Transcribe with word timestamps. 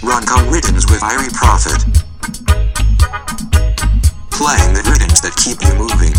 Runco 0.00 0.52
Rhythms 0.52 0.86
with 0.88 1.00
Irie 1.00 1.32
Prophet. 1.32 1.84
Playing 4.30 4.74
the 4.74 4.82
rhythms 4.88 5.20
that 5.22 5.34
keep 5.36 5.60
you 5.62 5.74
moving. 5.74 6.14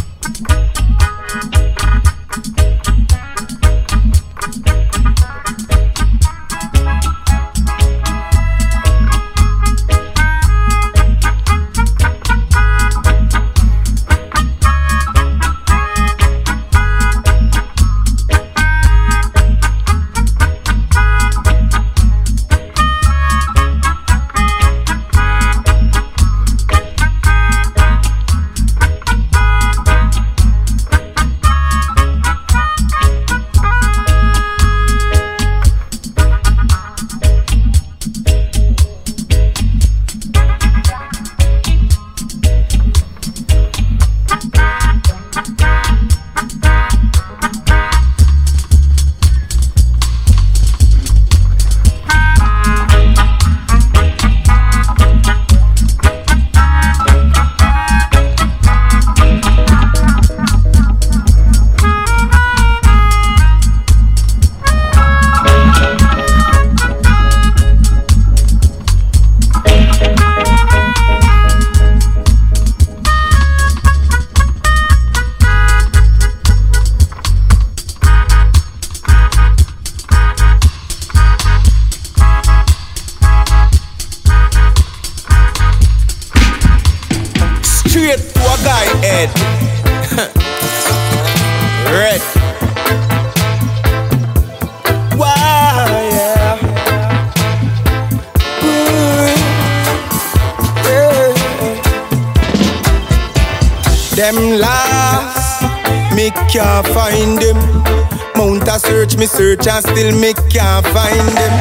Still 110.00 110.18
me 110.18 110.34
can't 110.50 110.86
find 110.96 111.28
them. 111.36 111.56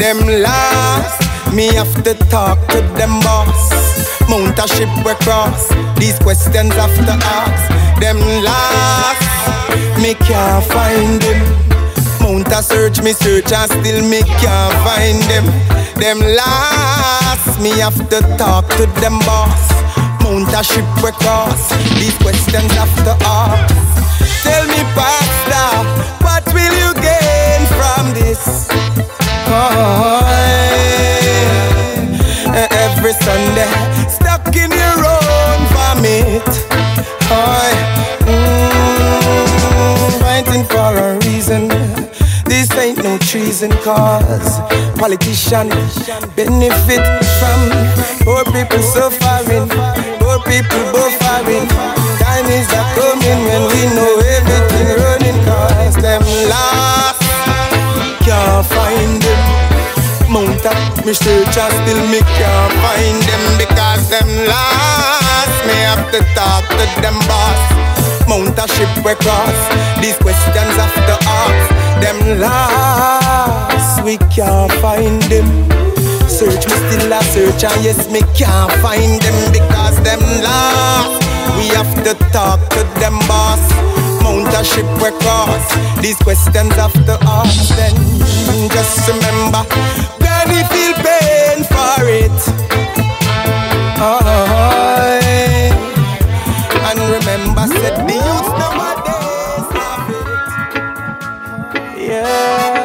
Them 0.00 0.18
lost, 0.42 1.20
me 1.52 1.66
have 1.74 1.92
to 2.04 2.14
talk 2.32 2.58
to 2.68 2.80
them 2.96 3.20
boss. 3.20 3.60
Mount 4.28 4.58
a 4.58 4.66
ship 4.66 4.88
we 5.04 5.12
cross, 5.24 5.68
these 5.98 6.18
questions 6.18 6.72
have 6.80 6.96
to 7.08 7.14
ask. 7.40 7.64
Them 8.00 8.18
lost, 8.48 9.20
me 10.00 10.14
can't 10.14 10.64
find 10.64 11.20
them. 11.20 11.40
Mount 12.20 12.48
a 12.48 12.62
search, 12.62 13.02
me 13.02 13.12
search 13.12 13.52
and 13.52 13.70
still 13.70 14.00
me 14.08 14.22
can't 14.40 14.74
find 14.86 15.20
them. 15.28 15.44
Them 16.00 16.20
lost, 16.40 17.60
me 17.60 17.70
have 17.84 18.00
to 18.08 18.20
talk 18.38 18.66
to 18.78 18.86
them 19.00 19.18
boss. 19.28 19.64
Mount 20.22 20.48
a 20.54 20.64
ship 20.64 20.88
we 21.04 21.10
cross, 21.20 21.68
these 22.00 22.16
questions 22.18 22.72
have 22.72 22.96
to 23.04 23.12
ask. 23.26 23.93
Treason 43.68 43.84
cause 43.84 44.60
politicians 44.98 46.08
benefit 46.36 47.04
from 47.38 47.70
poor 48.24 48.44
people 48.52 48.82
suffering, 48.82 49.68
poor 50.18 50.38
people 50.44 50.84
buffering. 50.92 52.13
Me 61.04 61.12
search 61.12 61.56
and 61.58 61.72
still 61.84 62.00
me 62.08 62.20
can't 62.40 62.72
find 62.80 63.20
them 63.28 63.44
because 63.58 64.08
them 64.08 64.28
lost. 64.48 65.54
Me 65.66 65.76
have 65.84 66.10
to 66.12 66.20
talk 66.34 66.64
to 66.68 66.86
them 67.02 67.18
boss. 67.28 67.60
Mount 68.28 68.56
a 68.56 68.66
ship 68.72 68.88
we 69.04 69.14
cross. 69.20 69.60
These 70.00 70.16
questions 70.18 70.74
have 70.80 70.94
to 70.94 71.16
ask. 71.28 71.66
Them 72.00 72.40
lost, 72.40 74.04
we 74.04 74.16
can't 74.32 74.72
find 74.80 75.20
them. 75.28 75.46
Search 76.28 76.64
me 76.66 76.76
still 76.88 77.12
a 77.12 77.20
search 77.32 77.64
and 77.64 77.84
yes 77.84 78.10
me 78.10 78.20
can't 78.32 78.72
find 78.80 79.20
them 79.20 79.52
because 79.52 80.00
them 80.02 80.20
lost. 80.40 81.20
We 81.58 81.68
have 81.76 81.92
to 82.04 82.14
talk 82.32 82.60
to 82.70 82.82
them 83.00 83.18
boss. 83.28 83.60
Mount 84.22 84.48
a 84.56 84.64
ship 84.64 84.88
we 85.02 85.10
cross. 85.20 85.64
These 86.00 86.16
questions 86.16 86.72
have 86.76 86.96
to 87.04 87.18
ask. 87.28 87.76
Then 87.76 88.14
just 88.72 89.08
remember, 89.08 89.64
pain 90.18 90.44
for 91.84 92.04
it. 92.08 92.40
Oh, 94.00 95.20
and 96.88 97.00
remember, 97.16 97.64
said 97.78 97.96
the 98.08 98.16
youth 98.26 98.50
nowadays 98.60 99.68
love 99.78 100.08
it. 100.10 100.26
Yeah. 102.08 102.76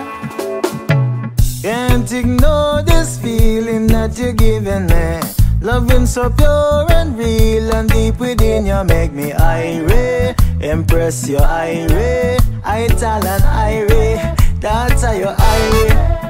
Can't 1.62 2.12
ignore 2.12 2.82
this 2.84 3.18
feeling 3.20 3.88
that 3.88 4.18
you're 4.18 4.34
giving 4.34 4.88
me. 4.88 5.20
Loving 5.62 6.06
so 6.06 6.30
pure 6.30 6.86
and 6.92 7.18
real 7.18 7.74
and 7.76 7.90
deep 7.90 8.20
within 8.20 8.66
you 8.66 8.84
make 8.86 9.12
me 9.12 9.34
irate. 9.34 10.36
Impress 10.62 11.28
your 11.28 11.44
irate. 11.44 12.42
Italian 12.66 13.44
irate. 13.44 14.38
That's 14.62 15.04
how 15.04 15.12
you're 15.12 15.36
irate. 15.38 16.29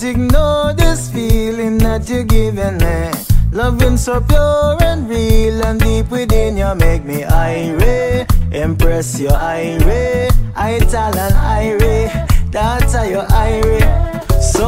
Can't 0.00 0.16
ignore 0.16 0.72
this 0.72 1.10
feeling 1.10 1.76
that 1.78 2.08
you're 2.08 2.24
giving 2.24 2.78
me. 2.78 3.10
Loving 3.52 3.98
so 3.98 4.18
pure 4.22 4.78
and 4.80 5.06
real 5.10 5.62
and 5.62 5.78
deep 5.78 6.10
within 6.10 6.56
you 6.56 6.74
make 6.74 7.04
me 7.04 7.22
irate. 7.24 8.26
Impress 8.50 9.20
your 9.20 9.34
irate. 9.34 10.32
Italian 10.56 11.34
irate. 11.34 12.12
That's 12.50 12.94
how 12.94 13.02
you 13.02 13.18
irate. 13.18 14.19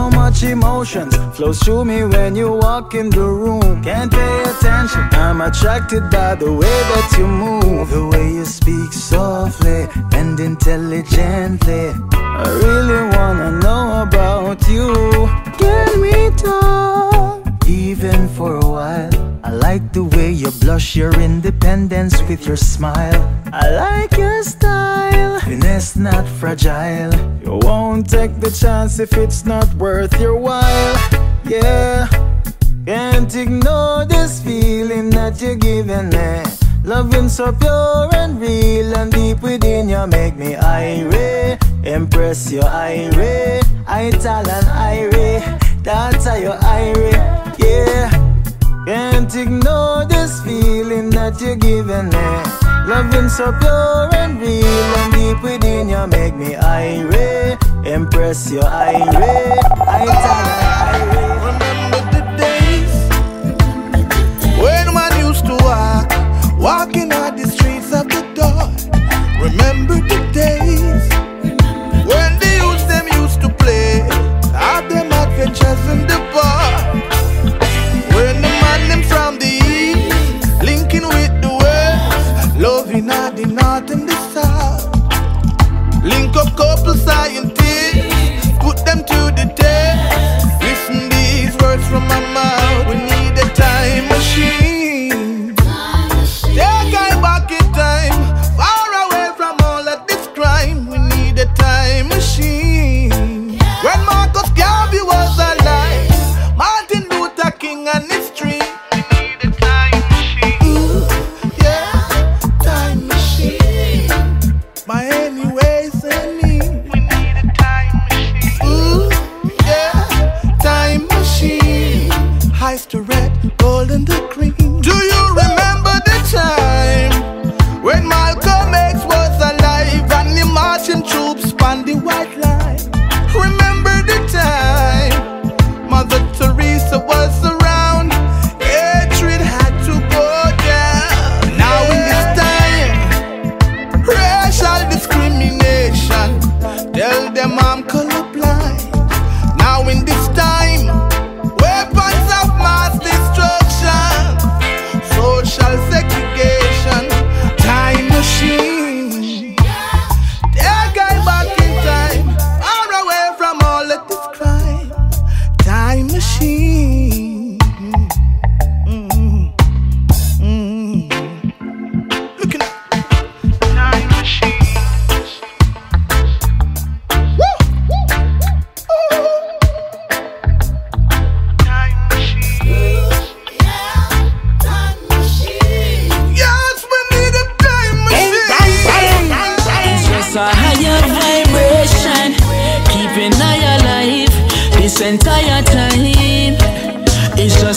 So 0.03 0.11
much 0.11 0.43
emotions 0.43 1.15
flows 1.37 1.61
through 1.61 1.85
me 1.85 2.03
when 2.03 2.35
you 2.35 2.51
walk 2.51 2.93
in 2.93 3.09
the 3.09 3.21
room. 3.21 3.85
Can't 3.85 4.11
pay 4.11 4.43
attention. 4.43 5.03
I'm 5.13 5.41
attracted 5.41 6.11
by 6.11 6.35
the 6.35 6.53
way 6.53 6.79
that 6.91 7.15
you 7.17 7.27
move, 7.29 7.89
the 7.89 8.05
way 8.09 8.33
you 8.33 8.45
speak 8.45 8.93
softly 8.93 9.87
and 10.19 10.41
intelligently. 10.41 11.95
I 12.15 12.49
really 12.65 13.17
wanna 13.17 13.51
know 13.61 14.03
about 14.03 14.67
you. 14.67 14.93
Can 15.57 16.01
we 16.01 16.31
talk? 16.37 17.32
Even 17.73 18.29
for 18.29 18.57
a 18.57 18.69
while, 18.69 19.41
I 19.43 19.51
like 19.51 19.95
the 19.95 20.05
way 20.05 20.31
you 20.31 20.51
blush 20.61 20.95
your 20.95 21.15
independence 21.19 22.21
with 22.29 22.47
your 22.47 22.59
smile. 22.59 23.21
I 23.51 23.71
like 23.71 24.13
your 24.19 24.43
style, 24.43 25.41
finesse 25.41 25.97
not 25.97 26.29
fragile. 26.29 27.15
You 27.43 27.59
won't 27.63 28.11
take 28.11 28.39
the 28.41 28.51
chance 28.51 28.99
if 28.99 29.15
it's 29.17 29.47
not 29.47 29.73
worth 29.77 30.21
your 30.21 30.37
while. 30.37 30.97
Yeah, 31.47 32.09
can't 32.85 33.35
ignore 33.35 34.05
this 34.05 34.43
feeling 34.43 35.09
that 35.17 35.41
you're 35.41 35.57
giving 35.57 36.11
me. 36.11 36.43
Loving 36.85 37.31
so 37.31 37.53
pure 37.53 38.11
and 38.13 38.39
real 38.39 38.95
and 38.99 39.11
deep 39.11 39.41
within 39.41 39.89
you 39.89 40.07
make 40.09 40.37
me 40.37 40.57
irate. 40.57 41.59
Impress 41.85 42.53
your 42.53 42.67
irate, 42.67 43.65
Italian 43.89 44.67
irate. 44.69 45.62
That's 45.83 46.27
how 46.27 46.37
you're 46.37 46.59
irate, 46.63 47.59
yeah. 47.59 48.09
Can't 48.87 49.35
ignore 49.35 50.05
this 50.05 50.41
feeling 50.43 51.11
that 51.11 51.41
you're 51.41 51.57
giving 51.57 52.09
me. 52.09 52.89
Loving 52.89 53.29
so 53.29 53.51
pure 53.59 54.15
and 54.15 54.41
real 54.41 54.65
and 54.65 55.13
deep 55.13 55.43
within 55.43 55.89
you 55.89 56.07
make 56.07 56.37
me 56.37 56.55
irate. 56.55 57.59
Impress 57.85 58.51
your 58.53 58.65
irate. 58.65 59.65
I 59.81 60.05
tell 60.07 60.47
her 60.47 61.51
irate. 61.51 61.62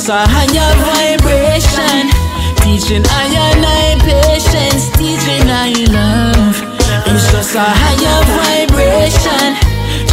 It's 0.05 0.13
a 0.13 0.21
higher 0.21 0.73
vibration, 0.85 2.13
teaching 2.61 3.01
I 3.09 3.25
and 3.25 3.65
I 3.65 3.97
patience, 4.05 4.93
teaching 4.93 5.49
I 5.49 5.73
love. 5.89 6.61
It's 7.09 7.25
just 7.31 7.55
a 7.55 7.65
higher 7.65 8.21
vibration, 8.37 9.57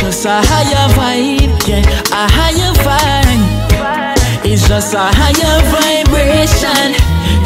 just 0.00 0.24
a 0.24 0.40
higher 0.48 0.88
vibe, 0.96 1.68
yeah, 1.68 1.84
a 2.08 2.24
higher 2.24 2.72
vibe. 2.80 4.16
It's 4.46 4.64
just 4.66 4.94
a 4.94 5.12
higher 5.12 5.60
vibration, 5.68 6.96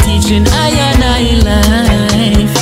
teaching 0.06 0.46
I 0.46 0.70
and 0.86 1.02
I 1.02 1.26
life. 1.50 2.54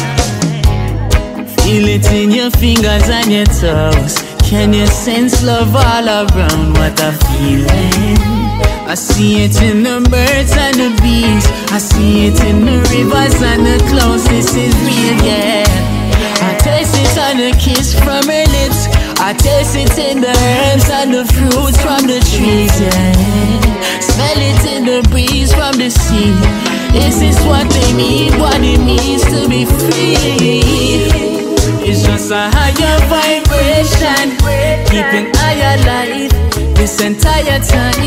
Feel 1.60 1.88
it 1.88 2.10
in 2.10 2.30
your 2.30 2.50
fingers 2.52 3.10
and 3.10 3.30
your 3.30 3.44
toes. 3.44 4.16
Can 4.48 4.72
you 4.72 4.86
sense 4.86 5.42
love 5.44 5.76
all 5.76 6.08
around? 6.08 6.72
What 6.72 6.98
a 7.02 7.12
feeling. 7.36 8.34
I 8.86 8.94
see 8.94 9.44
it 9.44 9.60
in 9.62 9.82
the 9.82 10.00
birds 10.10 10.52
and 10.56 10.76
the 10.76 10.90
bees. 11.00 11.46
I 11.72 11.78
see 11.78 12.26
it 12.28 12.38
in 12.44 12.66
the 12.66 12.78
rivers 12.92 13.40
and 13.42 13.64
the 13.64 13.78
clouds. 13.88 14.24
This 14.28 14.54
is 14.54 14.74
real, 14.84 15.16
yeah. 15.24 15.64
I 16.44 16.54
taste 16.60 16.94
it 16.94 17.16
on 17.18 17.38
the 17.38 17.56
kiss 17.58 17.94
from 17.94 18.24
her 18.28 18.46
lips. 18.56 18.86
I 19.18 19.32
taste 19.32 19.76
it 19.76 19.96
in 19.98 20.20
the 20.20 20.28
herbs 20.28 20.90
and 20.90 21.14
the 21.14 21.24
fruits 21.24 21.80
from 21.80 22.06
the 22.06 22.20
trees, 22.36 22.78
yeah. 22.78 24.00
Smell 24.00 24.38
it 24.38 24.62
in 24.76 24.84
the 24.84 25.08
breeze 25.08 25.52
from 25.52 25.72
the 25.80 25.90
sea. 25.90 26.34
This 26.92 27.22
is 27.22 27.40
what 27.46 27.68
they 27.70 27.92
mean, 27.94 28.38
what 28.38 28.60
it 28.60 28.78
means 28.78 29.24
to 29.32 29.48
be 29.48 29.64
free. 29.64 31.33
It's 31.86 32.00
just 32.02 32.30
a 32.30 32.48
higher 32.48 32.96
vibration, 33.12 34.40
keeping 34.88 35.28
I 35.36 35.76
alive 35.76 36.32
this 36.74 36.98
entire 37.02 37.60
time. 37.60 38.00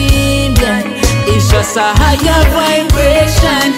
Yeah. 0.57 0.81
It's 1.29 1.45
just 1.51 1.77
a 1.77 1.93
higher 1.93 2.41
vibration, 2.57 3.77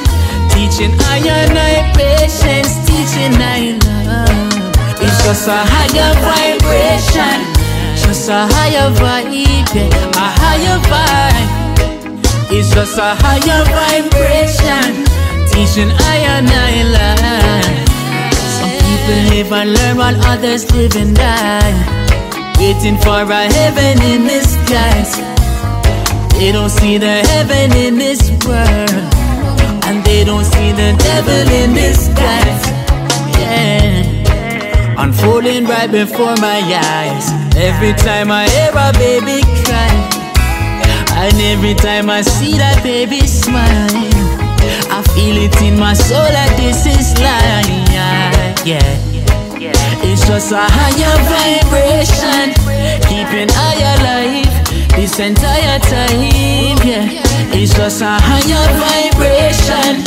teaching 0.56 0.96
I 1.04 1.84
patience, 2.00 2.80
teaching 2.88 3.36
I 3.44 3.76
love. 3.84 5.04
It's 5.04 5.20
just 5.22 5.50
a 5.50 5.68
higher 5.68 6.16
vibration, 6.24 7.44
just 8.00 8.30
a 8.30 8.48
higher 8.56 8.96
vibe, 8.96 9.36
yeah. 9.36 10.16
a 10.16 10.28
higher 10.40 10.80
vibe. 10.88 12.24
It's 12.50 12.74
just 12.74 12.98
a 12.98 13.16
higher 13.20 13.66
vibration, 13.68 15.04
teaching 15.52 15.92
I 15.92 16.40
and 16.40 17.89
People 19.10 19.30
live 19.34 19.52
and 19.52 19.74
learn 19.74 19.98
while 19.98 20.26
others 20.26 20.72
live 20.72 20.96
and 20.96 21.16
die. 21.16 21.74
Waiting 22.60 22.96
for 22.98 23.24
a 23.24 23.42
heaven 23.58 24.00
in 24.04 24.28
the 24.28 24.40
skies. 24.46 25.18
They 26.38 26.52
don't 26.52 26.70
see 26.70 27.00
the 27.00 27.26
heaven 27.32 27.72
in 27.76 27.98
this 27.98 28.30
world. 28.46 28.94
And 29.88 30.06
they 30.06 30.24
don't 30.24 30.46
see 30.46 30.72
the 30.74 30.94
devil 31.00 31.46
in 31.62 31.74
disguise. 31.74 32.66
Yeah. 33.40 35.02
Unfolding 35.04 35.66
right 35.66 35.92
before 35.92 36.36
my 36.38 36.62
eyes. 36.62 37.32
Every 37.56 37.94
time 37.94 38.30
I 38.30 38.48
hear 38.48 38.72
a 38.78 38.94
baby 38.94 39.42
cry. 39.66 39.90
And 41.18 41.36
every 41.54 41.74
time 41.74 42.12
I 42.12 42.22
see 42.22 42.58
that 42.60 42.84
baby 42.84 43.26
smile. 43.26 43.90
I 44.92 45.02
feel 45.16 45.36
it 45.38 45.60
in 45.64 45.80
my 45.80 45.94
soul 45.94 46.30
that 46.30 46.54
this 46.58 46.86
is 46.86 47.20
life. 47.20 48.39
Yeah. 48.66 48.82
It's 50.02 50.26
just 50.28 50.52
a 50.52 50.60
higher 50.60 51.18
vibration, 51.32 52.54
keeping 53.08 53.50
I 53.56 53.76
alive 53.96 54.54
this 54.96 55.20
entire 55.20 55.80
time. 55.80 56.78
Yeah. 56.86 57.08
It's 57.56 57.74
just 57.74 58.02
a 58.02 58.20
higher 58.20 58.68
vibration, 58.84 60.04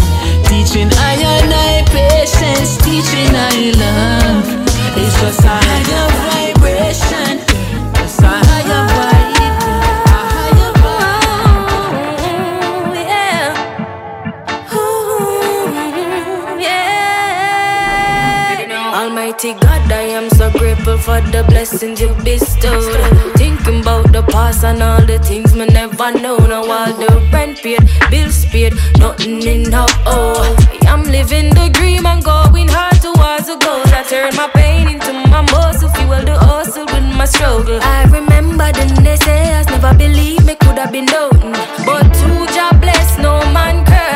teaching 0.49 0.91
I 0.93 1.17
and 1.17 1.53
I 1.53 1.83
patience, 1.89 2.77
teaching 2.85 3.35
I 3.35 3.73
love. 3.73 4.45
It's 4.97 5.15
just 5.21 5.41
a 5.45 5.57
higher 5.69 6.09
vibration, 6.29 7.22
for 21.03 21.21
the 21.33 21.43
blessings 21.49 22.01
you 22.01 22.15
bestowed. 22.23 22.95
Thinking 23.37 23.81
about 23.81 24.13
the 24.13 24.23
past 24.23 24.63
and 24.65 24.83
all 24.83 25.05
the 25.05 25.19
things 25.19 25.55
me 25.55 25.67
never 25.67 26.13
know. 26.13 26.37
Now 26.39 26.63
all 26.63 26.93
the 26.93 27.11
rent 27.33 27.59
paid, 27.59 27.83
bills 28.11 28.45
paid, 28.47 28.75
nothing 28.99 29.43
in. 29.43 29.75
Oh, 29.75 30.57
I'm 30.87 31.03
living 31.05 31.51
the 31.51 31.71
dream 31.73 32.07
and 32.07 32.23
going 32.23 32.69
hard 32.69 33.01
towards 33.03 33.47
the 33.49 33.57
goal. 33.57 33.83
I 33.99 34.05
turn 34.09 34.35
my 34.37 34.49
pain 34.55 34.89
into 34.95 35.13
my 35.13 35.43
muscle, 35.51 35.89
fuel 35.91 36.23
the 36.23 36.39
hustle 36.39 36.87
with 36.87 37.17
my 37.17 37.25
struggle. 37.25 37.81
I 37.83 38.05
remember 38.05 38.71
the 38.71 38.87
naysayers 39.03 39.67
never 39.67 39.95
believed 39.95 40.47
me 40.47 40.55
could 40.55 40.79
have 40.79 40.93
been 40.93 41.07
done, 41.07 41.53
but 41.85 42.05
two 42.15 42.47
job 42.55 42.81
bless, 42.81 43.19
no 43.19 43.41
man 43.53 43.85
curse. 43.85 44.12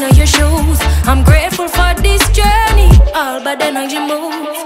On 0.00 0.14
your 0.14 0.26
shoes. 0.26 0.78
I'm 1.04 1.24
grateful 1.24 1.68
for 1.68 1.92
this 2.00 2.22
journey, 2.30 2.90
all 3.14 3.42
but 3.42 3.58
the 3.58 3.66
energy 3.66 3.98
moves. 3.98 4.60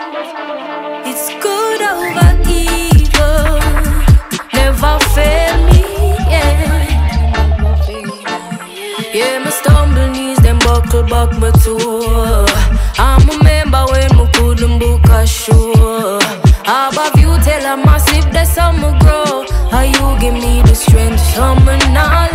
It's 1.09 1.29
good 1.43 1.81
over 1.83 2.31
evil, 2.49 3.59
never 4.53 4.99
fail 5.15 5.57
me. 5.71 5.83
Yeah, 6.31 6.53
yeah, 9.15 9.39
my 9.45 9.51
stumble 9.51 10.09
knees, 10.11 10.39
them 10.39 10.59
buckle 10.59 11.05
back 11.05 11.33
my 11.39 11.51
toe. 11.63 12.47
I 12.99 13.17
remember 13.31 13.85
when 13.91 14.11
me 14.19 14.27
couldn't 14.35 14.79
book 14.79 15.05
a 15.11 15.27
show. 15.27 16.19
Above 16.67 17.19
you 17.19 17.33
tell 17.47 17.65
a 17.73 17.77
massive 17.77 18.33
that 18.33 18.49
summer 18.49 18.93
grow. 19.01 19.45
How 19.71 19.83
you 19.83 20.19
give 20.21 20.35
me 20.35 20.63
the 20.63 20.75
strength, 20.75 21.21
summer 21.21 21.79
not 21.93 22.26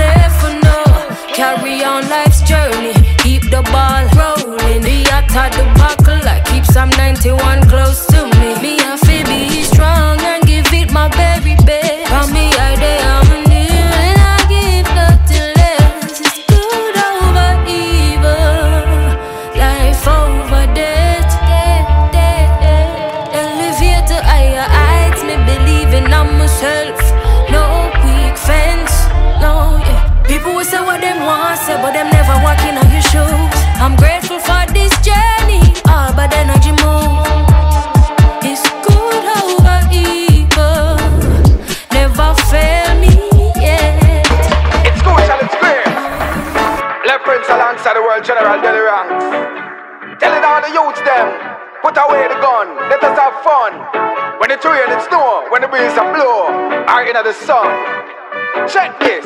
some 6.72 6.90
91 6.92 7.68
close 7.68 8.11
away 52.08 52.28
the 52.28 52.40
gun, 52.42 52.76
let 52.90 53.04
us 53.04 53.18
have 53.18 53.36
fun. 53.44 53.74
When 54.40 54.50
it's 54.50 54.66
rain, 54.66 54.90
it's 54.90 55.08
snow, 55.08 55.46
when 55.50 55.62
the 55.62 55.68
breeze 55.68 55.94
a 55.94 56.06
blow, 56.14 56.50
or 56.88 57.02
in 57.04 57.14
the 57.14 57.34
sun. 57.34 57.68
Check 58.68 58.98
this. 59.00 59.26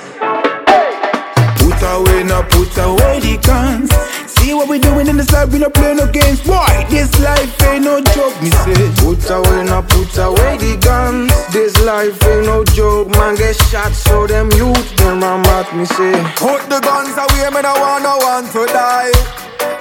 Put 1.60 1.80
away, 1.82 2.24
now 2.24 2.44
put 2.44 2.76
away 2.78 3.20
the 3.20 3.38
guns. 3.46 3.92
See 4.28 4.54
what 4.54 4.68
we 4.70 4.80
doing 4.80 5.08
in 5.08 5.18
this 5.18 5.32
life, 5.32 5.52
we 5.52 5.60
not 5.60 5.74
play 5.74 5.94
no 5.94 6.08
games. 6.12 6.42
Boy, 6.42 6.86
this 6.90 7.12
life 7.20 7.62
ain't 7.64 7.86
no 7.86 8.02
joke, 8.02 8.36
me 8.42 8.50
say. 8.50 8.92
Put 8.98 9.30
away, 9.30 9.64
now 9.66 9.82
put 9.82 10.18
away 10.18 10.58
the 10.58 10.78
guns. 10.82 11.32
This 11.54 11.75
life 11.86 12.18
ain't 12.26 12.46
no 12.48 12.64
joke, 12.64 13.08
man. 13.16 13.36
Get 13.36 13.56
shot, 13.70 13.94
so 13.94 14.26
them 14.28 14.50
youth, 14.58 14.90
them 14.98 15.24
I'm 15.24 15.46
at 15.46 15.70
me 15.78 15.86
say. 15.86 16.18
Put 16.36 16.66
the 16.68 16.82
guns 16.82 17.14
away, 17.14 17.50
me 17.54 17.62
no 17.62 17.74
want 17.78 18.04
no 18.04 18.18
one 18.18 18.46
to 18.52 18.66
die. 18.74 19.14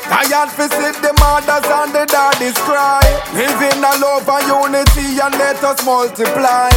Tired 0.05 0.51
for 0.53 0.69
see 0.69 0.93
the 1.01 1.13
mothers 1.19 1.65
and 1.65 1.93
the 1.97 2.05
daddies 2.05 2.57
cry. 2.69 3.01
Live 3.33 3.61
in 3.65 3.81
love 3.81 4.29
and 4.29 4.47
unity 4.47 5.17
and 5.17 5.35
let 5.41 5.65
us 5.65 5.85
multiply. 5.85 6.71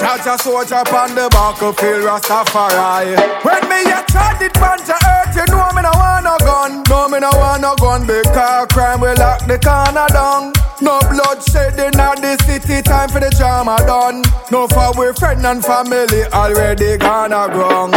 Charge 0.00 0.26
a 0.26 0.38
soldier 0.40 0.80
upon 0.80 1.14
the 1.14 1.28
battlefield, 1.28 2.08
Rastafari. 2.08 3.20
When 3.44 3.62
me 3.68 3.84
a 3.84 4.00
tried 4.08 4.40
it 4.40 4.54
bunch 4.54 4.88
of 4.88 4.96
earth, 4.96 5.36
you 5.36 5.44
know 5.52 5.68
me 5.76 5.82
no 5.84 5.92
want 5.92 6.24
no 6.24 6.36
gun. 6.40 6.82
No 6.88 7.08
me 7.08 7.20
no 7.20 7.30
want 7.36 7.60
no 7.60 7.76
gun 7.76 8.06
because 8.06 8.66
crime 8.72 9.00
will 9.00 9.14
lock 9.16 9.46
the 9.46 9.58
corner 9.60 10.08
down. 10.08 10.52
No 10.82 10.98
bloodshed 11.10 11.78
in 11.78 11.92
the 11.92 12.36
city, 12.46 12.80
time 12.82 13.08
for 13.10 13.20
the 13.20 13.30
drama 13.36 13.76
done. 13.86 14.22
No 14.50 14.66
for 14.66 14.92
we 14.98 15.12
friend 15.12 15.44
and 15.44 15.62
family 15.64 16.24
already 16.32 16.96
gonna 16.96 17.48
ground. 17.52 17.94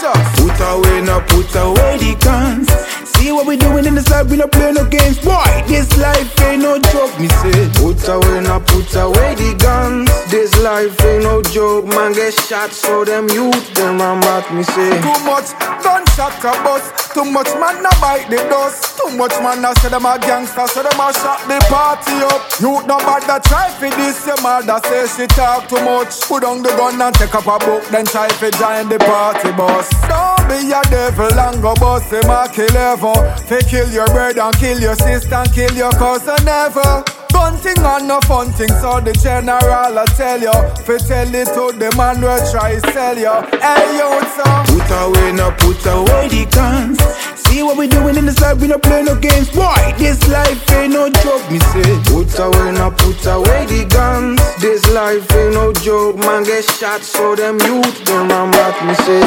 So 0.00 0.12
Put 0.40 0.58
away, 0.60 1.02
now 1.02 1.20
put 1.28 1.54
away 1.54 1.98
the 1.98 2.16
guns. 2.24 3.01
See 3.22 3.30
what 3.30 3.46
we 3.46 3.56
doing 3.56 3.86
in 3.86 3.94
this 3.94 4.10
life, 4.10 4.28
we 4.28 4.36
not 4.36 4.50
play 4.50 4.72
no 4.72 4.84
games. 4.84 5.16
Boy, 5.20 5.46
this 5.68 5.86
life 5.96 6.26
ain't 6.42 6.60
no 6.60 6.76
joke, 6.90 7.14
me 7.20 7.28
say. 7.28 7.70
Put 7.78 8.02
away, 8.08 8.40
now 8.42 8.58
put 8.58 8.90
away 8.98 9.38
the 9.38 9.54
guns. 9.62 10.10
This 10.28 10.50
life 10.58 10.98
ain't 11.04 11.22
no 11.22 11.40
joke, 11.40 11.86
man. 11.86 12.14
Get 12.14 12.34
shot, 12.34 12.72
so 12.72 13.04
them 13.04 13.30
youth, 13.30 13.74
them 13.74 14.02
I'm 14.02 14.18
at 14.26 14.52
me 14.52 14.64
say. 14.64 14.90
Too 14.98 15.18
much 15.22 15.54
gunshot 15.86 16.34
a 16.42 16.50
bust. 16.66 17.14
Too 17.14 17.24
much 17.24 17.46
man 17.60 17.84
a 17.84 17.92
bite 18.00 18.26
the 18.26 18.42
dust. 18.50 18.98
Too 18.98 19.14
much 19.14 19.38
man 19.38 19.62
a 19.62 19.70
say 19.78 19.90
them 19.90 20.06
a 20.06 20.18
gangster, 20.18 20.66
so 20.66 20.82
them 20.82 20.98
a 20.98 21.12
shot 21.14 21.46
the 21.46 21.62
party 21.70 22.18
up. 22.26 22.42
Youth 22.58 22.90
no 22.90 22.98
bad 23.06 23.22
that 23.30 23.44
try 23.44 23.70
for 23.70 23.86
this. 23.86 24.26
Your 24.26 24.40
mother 24.42 24.80
say 24.88 25.06
she 25.06 25.26
talk 25.30 25.68
too 25.68 25.78
much. 25.84 26.10
Put 26.26 26.42
on 26.42 26.62
the 26.64 26.74
gun 26.74 26.98
and 27.00 27.14
take 27.14 27.36
up 27.36 27.46
a 27.46 27.54
book, 27.62 27.86
then 27.94 28.04
try 28.04 28.26
for 28.40 28.50
join 28.50 28.88
the 28.88 28.98
party 28.98 29.52
bus. 29.52 29.86
Don't 30.10 30.42
be 30.50 30.72
a 30.74 30.82
devil 30.90 31.38
and 31.38 31.62
go 31.62 31.76
bust 31.78 32.10
him 32.10 32.26
a 32.26 32.48
kill 32.50 32.74
ever. 33.12 33.36
Fi 33.46 33.60
kill 33.62 33.90
your 33.90 34.06
brother 34.06 34.40
and 34.42 34.56
kill 34.56 34.80
your 34.80 34.94
sister 34.94 35.34
and 35.34 35.52
kill 35.52 35.72
your 35.74 35.92
cousin 35.92 36.44
never. 36.44 37.04
Gun 37.32 37.56
thing 37.56 37.78
and 37.78 38.08
no 38.08 38.20
fun 38.22 38.52
thing, 38.52 38.68
so 38.80 39.00
the 39.00 39.12
general 39.12 39.98
I 39.98 40.04
tell 40.16 40.40
you. 40.40 40.52
Fi 40.84 40.98
tell 40.98 41.34
it 41.34 41.48
to 41.56 41.72
the 41.78 41.94
man 41.96 42.16
who 42.16 42.28
try 42.52 42.78
sell 42.92 43.16
you. 43.16 43.32
Hey, 43.58 43.96
youth, 43.96 44.28
so. 44.36 44.44
Put 44.68 44.90
away, 44.92 45.32
now 45.32 45.50
put 45.56 45.80
away 45.86 46.28
the 46.28 46.44
guns. 46.52 47.00
See 47.40 47.62
what 47.62 47.76
we 47.76 47.86
doing 47.88 48.16
in 48.16 48.26
this 48.26 48.40
life, 48.40 48.60
we 48.60 48.68
not 48.68 48.82
play 48.82 49.02
no 49.02 49.16
games. 49.16 49.50
Boy, 49.50 49.94
this 49.98 50.20
life 50.28 50.70
ain't 50.72 50.92
no 50.92 51.08
joke, 51.08 51.44
me 51.50 51.58
say. 51.58 51.98
Put 52.04 52.38
away, 52.38 52.72
now 52.72 52.90
put 52.90 53.24
away 53.26 53.66
the 53.66 53.86
guns. 53.88 54.40
This 54.60 54.88
life 54.92 55.24
ain't 55.32 55.54
no 55.54 55.72
joke, 55.72 56.16
man. 56.18 56.44
Get 56.44 56.64
shot, 56.64 57.00
so 57.00 57.34
them 57.34 57.58
youth, 57.60 58.04
them 58.04 58.30
I'm 58.30 58.52
at 58.52 58.76
me 58.86 58.94
say. 59.06 59.24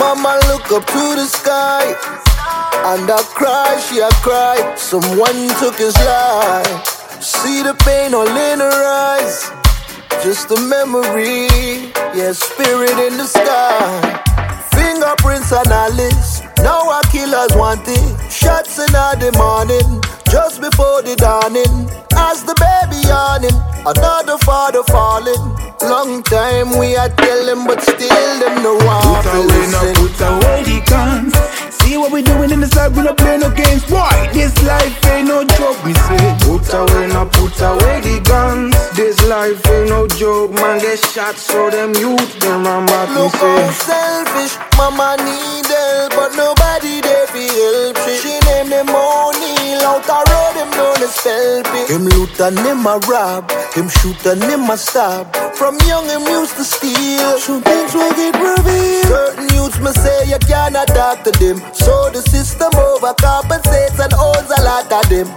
Mama 0.00 0.40
look 0.48 0.72
up 0.72 0.84
to 0.86 1.14
the 1.14 1.26
sky 1.26 1.94
and 2.84 3.10
I 3.10 3.22
cry, 3.34 3.78
she 3.78 4.00
a 4.00 4.10
cry. 4.20 4.74
Someone 4.76 5.48
took 5.60 5.76
his 5.76 5.96
life. 6.04 7.22
See 7.22 7.62
the 7.62 7.74
pain 7.84 8.14
all 8.14 8.28
in 8.28 8.60
her 8.60 8.84
eyes. 8.84 9.50
Just 10.22 10.50
a 10.50 10.60
memory, 10.60 11.48
yeah, 12.14 12.32
spirit 12.32 12.98
in 12.98 13.16
the 13.16 13.24
sky. 13.24 14.22
Fingerprints 14.74 15.52
and 15.52 15.68
Alice. 15.68 16.42
Now 16.58 16.90
our 16.90 17.02
killers 17.04 17.54
wanted. 17.54 18.16
Shots 18.30 18.78
in 18.78 18.92
the 18.92 19.32
morning, 19.36 20.02
just 20.30 20.60
before 20.60 21.02
the 21.02 21.16
dawning. 21.16 21.88
As 22.16 22.42
the 22.44 22.54
baby 22.58 22.98
yawning, 23.06 23.56
another 23.86 24.38
father 24.38 24.82
falling. 24.84 25.42
Long 25.82 26.22
time 26.22 26.78
we 26.78 26.96
are 26.96 27.10
telling, 27.10 27.66
but 27.66 27.80
still 27.82 28.32
them 28.40 28.62
no 28.62 28.74
one 28.82 29.22
Put 29.22 29.28
away, 29.38 29.64
now 29.70 29.92
put 29.94 30.18
away 30.20 30.58
the 30.64 30.78
guns. 30.88 31.34
See 31.78 31.96
what 31.96 32.10
we 32.10 32.22
doing 32.22 32.50
in 32.50 32.60
this 32.60 32.74
life, 32.74 32.96
we 32.96 33.02
not 33.02 33.16
play 33.18 33.38
no 33.38 33.50
games. 33.50 33.84
Boy, 33.86 34.10
this 34.32 34.50
life 34.64 34.90
ain't 35.06 35.28
no 35.28 35.44
joke, 35.44 35.78
me 35.84 35.92
say. 35.94 36.36
Put 36.42 36.66
away, 36.74 37.06
now 37.08 37.26
put 37.30 37.54
away 37.60 38.00
the 38.00 38.18
guns. 38.24 38.74
This 38.96 39.22
life 39.28 39.60
ain't 39.70 39.90
no 39.90 40.08
joke, 40.08 40.50
man. 40.54 40.80
Get 40.80 40.98
shot, 40.98 41.36
so 41.36 41.70
them 41.70 41.94
youth, 41.94 42.40
them 42.40 42.66
I'm 42.66 42.88
at 42.88 43.10
Look 43.14 43.32
how 43.34 43.70
say. 43.70 43.86
selfish, 43.86 44.58
mama 44.76 45.14
need 45.22 45.66
help, 45.66 46.10
but 46.16 46.34
nobody 46.34 47.00
there 47.02 47.26
for 47.28 47.38
help. 47.38 47.96
She, 48.02 48.16
she 48.18 48.34
them 51.06 51.62
known 51.62 51.66
as 51.66 51.90
Him 51.90 52.04
loot 52.06 52.40
and 52.40 52.58
him 52.58 52.86
a 52.86 52.98
rob, 53.06 53.50
him 53.74 53.88
shoot 53.88 54.26
and 54.26 54.42
him 54.42 54.68
a 54.70 54.76
stab. 54.76 55.34
From 55.54 55.78
young 55.86 56.06
him 56.06 56.22
used 56.22 56.56
to 56.56 56.64
steal, 56.64 57.38
some 57.38 57.62
things 57.62 57.94
will 57.94 58.12
get 58.14 58.34
revealed. 58.34 59.06
Certain 59.06 59.48
youths 59.54 59.78
me 59.78 59.92
say 59.92 60.28
you 60.28 60.38
cannot 60.46 60.88
talk 60.88 61.22
to 61.24 61.30
them, 61.32 61.62
so 61.72 62.10
the 62.10 62.22
system 62.22 62.70
overcompensates 62.72 63.98
and 64.02 64.12
owns 64.14 64.50
a 64.50 64.62
lot 64.62 64.90
of 64.90 65.08
them. 65.08 65.28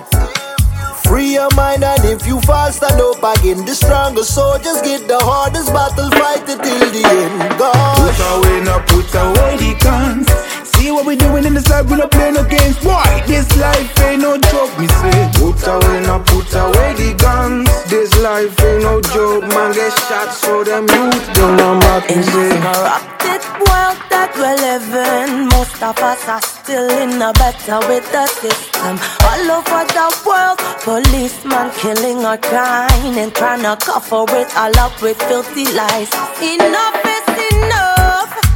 Free 1.03 1.33
your 1.33 1.49
mind 1.55 1.83
and 1.83 2.05
if 2.05 2.27
you 2.27 2.39
fall, 2.41 2.71
stand 2.71 3.01
up 3.01 3.17
again. 3.17 3.65
The 3.65 3.73
strongest 3.73 4.33
soldiers 4.35 4.81
get 4.81 5.07
the 5.07 5.17
hardest 5.17 5.73
battle, 5.73 6.09
fight 6.11 6.43
it 6.49 6.61
till 6.61 6.89
the 6.91 7.03
end. 7.03 7.57
God. 7.57 7.97
Put 7.97 8.19
away, 8.29 8.61
now 8.61 8.79
put 8.85 9.09
away 9.15 9.57
the 9.57 9.73
guns. 9.81 10.58
See 10.79 10.91
what 10.91 11.05
we 11.05 11.17
doing 11.17 11.43
in 11.43 11.53
the 11.53 11.61
side, 11.61 11.89
we 11.89 11.97
not 11.97 12.09
playing 12.09 12.35
no 12.35 12.43
games. 12.47 12.77
Why? 12.83 13.03
this 13.27 13.45
life 13.57 13.99
ain't 14.07 14.21
no 14.21 14.37
joke, 14.37 14.71
me 14.79 14.87
say. 14.87 15.19
Put 15.35 15.59
away, 15.67 15.99
now 16.07 16.23
put 16.23 16.47
away 16.55 16.95
the 16.95 17.11
guns. 17.19 17.67
This 17.91 18.15
life 18.23 18.55
ain't 18.63 18.83
no 18.83 19.01
joke, 19.01 19.43
man. 19.51 19.73
Get 19.75 19.91
shot, 20.07 20.31
so 20.31 20.63
them 20.63 20.87
youth 20.87 21.33
don't 21.35 21.57
know 21.57 21.75
what 21.83 22.07
me 22.07 22.23
say. 22.23 22.55
corrupted 22.63 23.43
world 23.59 23.99
that 24.07 24.31
we're 24.39 24.55
living, 24.55 25.51
most 25.51 25.83
of 25.83 25.99
us 25.99 26.23
are 26.31 26.41
still 26.41 26.87
in 27.03 27.21
a 27.21 27.33
better 27.35 27.79
with 27.91 28.07
the 28.15 28.25
system. 28.39 28.95
All 29.27 29.59
over 29.59 29.83
the 29.83 30.07
world, 30.23 30.57
policemen 30.87 31.75
killing 31.75 32.23
or 32.23 32.37
crying 32.39 33.19
and 33.19 33.35
trying 33.35 33.67
to 33.67 33.75
cover 33.83 34.23
it 34.31 34.51
all 34.55 34.79
up 34.79 34.95
with 35.01 35.19
filthy 35.27 35.67
lies. 35.75 36.07
Enough 36.39 37.03
is 37.03 37.27
enough. 37.51 38.48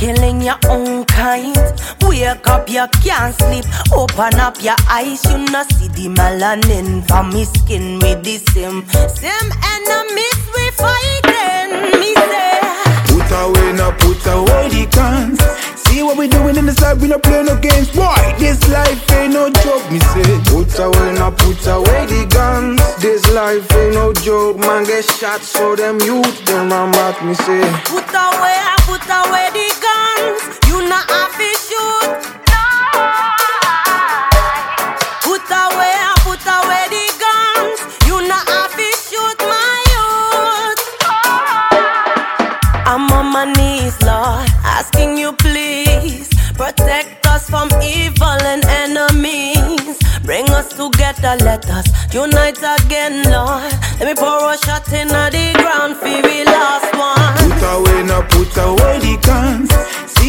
Killing 0.00 0.40
your 0.40 0.56
own 0.70 1.04
kind. 1.04 1.54
Wake 2.04 2.48
up, 2.48 2.70
you 2.70 2.86
can't 3.04 3.34
sleep. 3.34 3.66
Open 3.92 4.34
up 4.40 4.56
your 4.62 4.76
eyes, 4.88 5.22
you 5.26 5.36
not 5.52 5.70
see 5.74 5.88
the 5.88 6.08
melanin 6.08 7.06
from 7.06 7.28
me 7.28 7.44
skin 7.44 7.98
with 7.98 8.24
the 8.24 8.38
same. 8.38 8.80
Same 9.12 9.52
enemies 9.76 10.40
we 10.56 10.70
fighting. 10.80 12.00
Me 12.00 12.14
say. 12.14 12.60
Put 13.12 13.30
away, 13.44 13.72
now 13.76 13.90
put 13.90 14.24
away 14.24 14.70
the 14.70 14.88
guns. 14.90 15.38
See 15.90 16.04
what 16.04 16.16
we 16.16 16.28
doing 16.28 16.56
in 16.56 16.66
the 16.66 16.72
side, 16.72 17.00
we 17.00 17.08
not 17.08 17.22
playing 17.24 17.46
no 17.46 17.56
games. 17.58 17.90
Boy, 17.90 18.14
this 18.38 18.62
life 18.68 19.10
ain't 19.18 19.34
no 19.34 19.50
joke, 19.50 19.90
me 19.90 19.98
say. 19.98 20.22
Put 20.46 20.78
away, 20.78 21.14
now 21.18 21.32
put 21.32 21.66
away 21.66 22.06
the 22.06 22.26
guns. 22.30 22.80
This 23.02 23.26
life 23.34 23.66
ain't 23.74 23.94
no 23.94 24.12
joke, 24.12 24.58
man. 24.58 24.84
Get 24.84 25.04
shot, 25.04 25.40
so 25.40 25.74
them 25.74 25.98
youth 26.00 26.44
them 26.46 26.70
run 26.70 26.92
back, 26.92 27.22
me 27.24 27.34
say. 27.34 27.66
Put 27.90 28.06
away, 28.06 28.56
I 28.70 28.76
put 28.86 29.02
away 29.02 29.50
the 29.50 29.68
guns. 29.82 30.58
You 30.70 30.88
not 30.88 31.10
have 31.10 31.34
to 31.34 31.50
shoot. 31.66 32.39
From 47.50 47.68
evil 47.82 48.40
and 48.52 48.64
enemies. 48.64 49.98
Bring 50.22 50.48
us 50.50 50.68
together, 50.68 51.34
let 51.44 51.68
us 51.68 51.86
unite 52.14 52.62
again, 52.62 53.24
Lord. 53.28 53.72
Let 53.98 54.06
me 54.06 54.14
pour 54.14 54.52
a 54.52 54.56
shot 54.64 54.86
in 54.92 55.08
the 55.08 55.52
ground 55.58 55.96
for 55.96 56.06
we 56.06 56.44
last 56.44 56.94
one. 56.94 57.50
Put 57.50 57.62
away, 57.74 58.02
now 58.04 58.22
put 58.22 58.56
away 58.56 58.98
the 59.00 59.18
guns. 59.26 59.70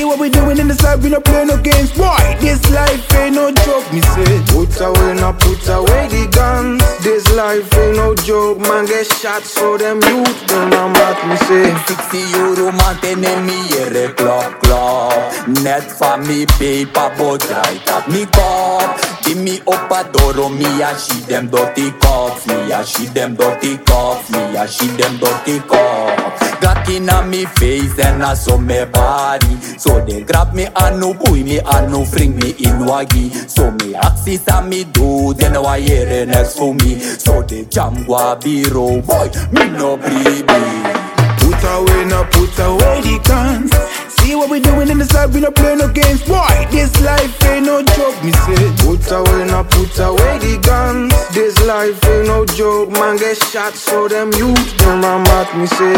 See 0.02 0.06
what 0.06 0.18
we 0.18 0.32
doing 0.32 0.58
in 0.58 0.68
the 0.68 0.74
side, 0.74 1.04
we 1.04 1.10
not 1.10 1.24
playing 1.24 1.50
no 1.50 1.62
games. 1.62 1.92
Boy, 1.94 2.18
this 2.40 2.58
life 2.72 3.14
ain't 3.22 3.36
no 3.36 3.52
joke, 3.52 3.86
me 3.94 4.02
say. 4.02 4.42
Put 4.50 4.74
away, 4.82 5.14
now 5.14 5.32
put 5.32 5.62
away 5.70 6.10
the 6.10 6.28
guns. 6.34 6.82
This 7.04 7.30
life 7.36 7.72
ain't 7.78 7.98
no 7.98 8.16
joke, 8.16 8.58
man. 8.62 8.88
Get 8.88 9.06
shot, 9.06 9.44
so 9.44 9.78
them 9.78 10.02
youth 10.02 10.48
them 10.48 10.72
run 10.72 10.94
back, 10.94 11.22
me 11.30 11.38
say. 11.46 11.70
60 11.86 12.18
euro 12.34 12.72
mantiene 12.72 13.46
miere 13.46 14.10
klop 14.16 14.60
klop 14.64 15.48
Net 15.62 15.86
van 16.00 16.26
mi 16.26 16.48
paper 16.58 17.14
but 17.20 17.46
right 17.52 17.90
up 17.92 18.08
me 18.08 18.26
kop 18.26 19.21
Give 19.32 19.44
me 19.44 19.62
up 19.62 19.90
a 19.90 20.12
doro 20.12 20.50
me 20.50 20.66
a 20.82 21.00
she 21.00 21.22
them 21.22 21.48
dirty 21.48 21.90
cops. 22.02 22.46
Me 22.48 22.70
a 22.70 22.86
she 22.86 23.06
them 23.06 23.34
dirty 23.34 23.78
cops. 23.78 24.30
Me 24.30 24.58
a 24.58 24.68
she 24.68 24.88
them 24.88 25.18
dirty 25.20 25.60
cops. 25.70 26.42
Glock 26.60 26.90
inna 26.90 27.24
me 27.24 27.46
face 27.46 27.98
and 27.98 28.24
I 28.24 28.34
saw 28.34 28.58
me 28.58 28.84
body. 28.92 29.56
So 29.80 30.04
they 30.04 30.24
grab 30.24 30.54
me 30.54 30.68
and 30.76 31.00
no 31.00 31.14
boy 31.14 31.44
me 31.44 31.60
and 31.60 31.94
no 31.94 32.06
bring 32.12 32.36
me 32.36 32.50
in 32.60 32.84
wagi 32.84 33.32
So 33.50 33.72
me 33.72 33.96
axis 33.96 34.46
and 34.50 34.70
me 34.70 34.84
do 34.84 35.34
Then 35.34 35.54
why 35.64 35.80
hear 35.80 36.26
next 36.26 36.58
for 36.58 36.76
me. 36.76 37.00
So 37.00 37.42
they 37.42 37.64
jam 37.64 38.04
gua 38.04 38.36
biro 38.36 39.00
boy 39.08 39.32
Me 39.54 39.70
no 39.70 39.96
baby 39.96 41.12
Put 41.40 41.64
away, 41.64 42.06
now 42.06 42.24
put 42.26 42.60
away 42.60 43.02
the 43.02 43.20
guns. 43.24 43.91
See 44.22 44.36
what 44.36 44.50
we 44.50 44.60
doing 44.60 44.90
in 44.90 45.00
the 45.00 45.06
side, 45.06 45.34
we 45.34 45.42
not 45.42 45.56
playing 45.56 45.80
no 45.80 45.88
games. 45.88 46.22
Boy, 46.24 46.68
this 46.70 46.94
life 47.02 47.44
ain't 47.46 47.66
no 47.66 47.82
joke, 47.82 48.24
me 48.24 48.32
say. 48.32 48.70
Put 48.86 49.10
away, 49.12 49.46
now 49.48 49.64
put 49.64 49.98
away 49.98 50.38
the 50.38 50.62
guns. 50.62 51.12
This 51.34 51.60
life 51.66 51.98
ain't 52.06 52.28
no 52.28 52.46
joke, 52.46 52.92
man. 52.92 53.18
Get 53.18 53.38
shot, 53.38 53.74
so 53.74 54.08
them 54.08 54.32
youth 54.34 54.78
them 54.78 55.02
run 55.02 55.24
me 55.60 55.66
say. 55.66 55.98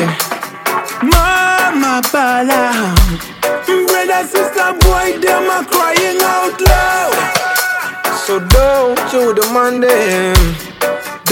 Mama 1.03 2.01
bala, 2.11 2.95
brother, 3.67 4.23
sister, 4.23 4.71
boy, 4.87 5.19
them 5.19 5.49
are 5.51 5.65
crying 5.65 6.19
out 6.21 6.55
loud. 6.61 7.15
So 8.25 8.39
don't 8.39 9.13
you 9.13 9.33
demand 9.33 9.83
them. 9.83 10.62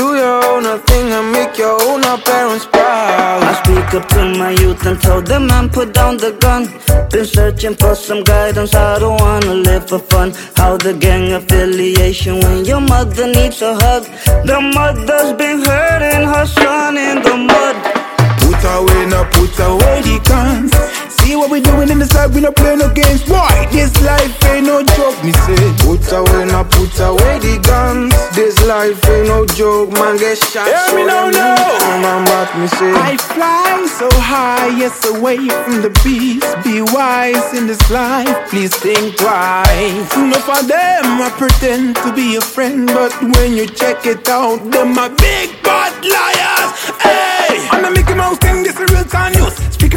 Do 0.01 0.15
your 0.15 0.43
own 0.45 0.63
thing 0.87 1.11
and 1.13 1.31
make 1.31 1.59
your 1.59 1.79
own 1.83 2.01
parents 2.01 2.65
proud. 2.65 3.43
I 3.43 3.53
speak 3.61 3.93
up 3.93 4.09
to 4.09 4.21
my 4.35 4.49
youth 4.49 4.83
and 4.87 4.99
tell 4.99 5.21
them 5.21 5.45
man 5.45 5.69
put 5.69 5.93
down 5.93 6.17
the 6.17 6.31
gun. 6.41 6.63
Been 7.11 7.23
searching 7.23 7.75
for 7.75 7.93
some 7.93 8.23
guidance, 8.23 8.73
I 8.73 8.97
don't 8.97 9.21
wanna 9.21 9.53
live 9.53 9.87
for 9.87 9.99
fun. 9.99 10.33
How 10.55 10.75
the 10.77 10.93
gang 10.95 11.33
affiliation 11.33 12.39
when 12.39 12.65
your 12.65 12.81
mother 12.81 13.27
needs 13.27 13.61
a 13.61 13.75
hug. 13.75 14.05
The 14.49 14.59
mother's 14.73 15.33
been 15.33 15.59
hurting 15.69 16.25
her 16.33 16.47
son 16.47 16.97
in 16.97 17.21
the 17.21 17.35
mud. 17.51 17.75
Put 18.41 18.61
away, 18.75 19.05
now 19.05 19.25
put 19.29 19.53
away 19.59 20.01
the 20.01 20.17
guns. 20.27 21.00
See 21.21 21.35
what 21.35 21.51
we 21.51 21.61
doing 21.61 21.89
in 21.89 21.99
the 21.99 22.05
side, 22.05 22.33
we 22.33 22.41
not 22.41 22.55
playing 22.55 22.79
no 22.79 22.89
games. 22.93 23.23
Boy, 23.23 23.53
this 23.71 23.93
life 24.01 24.33
ain't 24.45 24.65
no 24.65 24.83
joke, 24.83 25.17
me 25.23 25.31
say. 25.45 25.55
Put 25.85 26.03
away, 26.11 26.45
now 26.45 26.63
put 26.63 26.97
away 26.99 27.37
the 27.39 27.61
guns. 27.61 28.13
This 28.35 28.57
life 28.65 28.97
ain't 29.07 29.27
no 29.27 29.45
joke, 29.45 29.91
man. 29.93 30.17
Get 30.17 30.37
shot. 30.37 30.65
Hear 30.65 30.97
me 30.97 31.05
now, 31.05 31.29
them 31.29 31.37
now. 31.37 31.61
youth 31.61 32.25
back, 32.25 32.49
me 32.57 32.67
say. 32.67 32.91
I 32.93 33.17
fly 33.17 33.85
so 33.99 34.09
high, 34.19 34.67
yes, 34.77 34.97
away 35.05 35.37
from 35.37 35.81
the 35.81 35.91
beast. 36.03 36.47
Be 36.63 36.81
wise 36.81 37.53
in 37.53 37.67
this 37.67 37.83
life, 37.91 38.49
please 38.49 38.75
think 38.75 39.17
twice. 39.17 40.09
Enough 40.17 40.49
of 40.49 40.67
them, 40.67 41.05
I 41.21 41.29
pretend 41.37 41.97
to 41.97 42.13
be 42.13 42.35
a 42.35 42.41
friend, 42.41 42.87
but 42.87 43.13
when 43.21 43.53
you 43.53 43.67
check 43.67 44.05
it 44.05 44.27
out, 44.27 44.59
them 44.71 44.97
are 44.97 45.09
big 45.09 45.49
bad 45.63 45.93
liars. 46.01 46.71
Hey, 46.99 47.67
I'm 47.69 47.85
a 47.85 47.91
Mickey 47.91 48.15
Mouse 48.15 48.39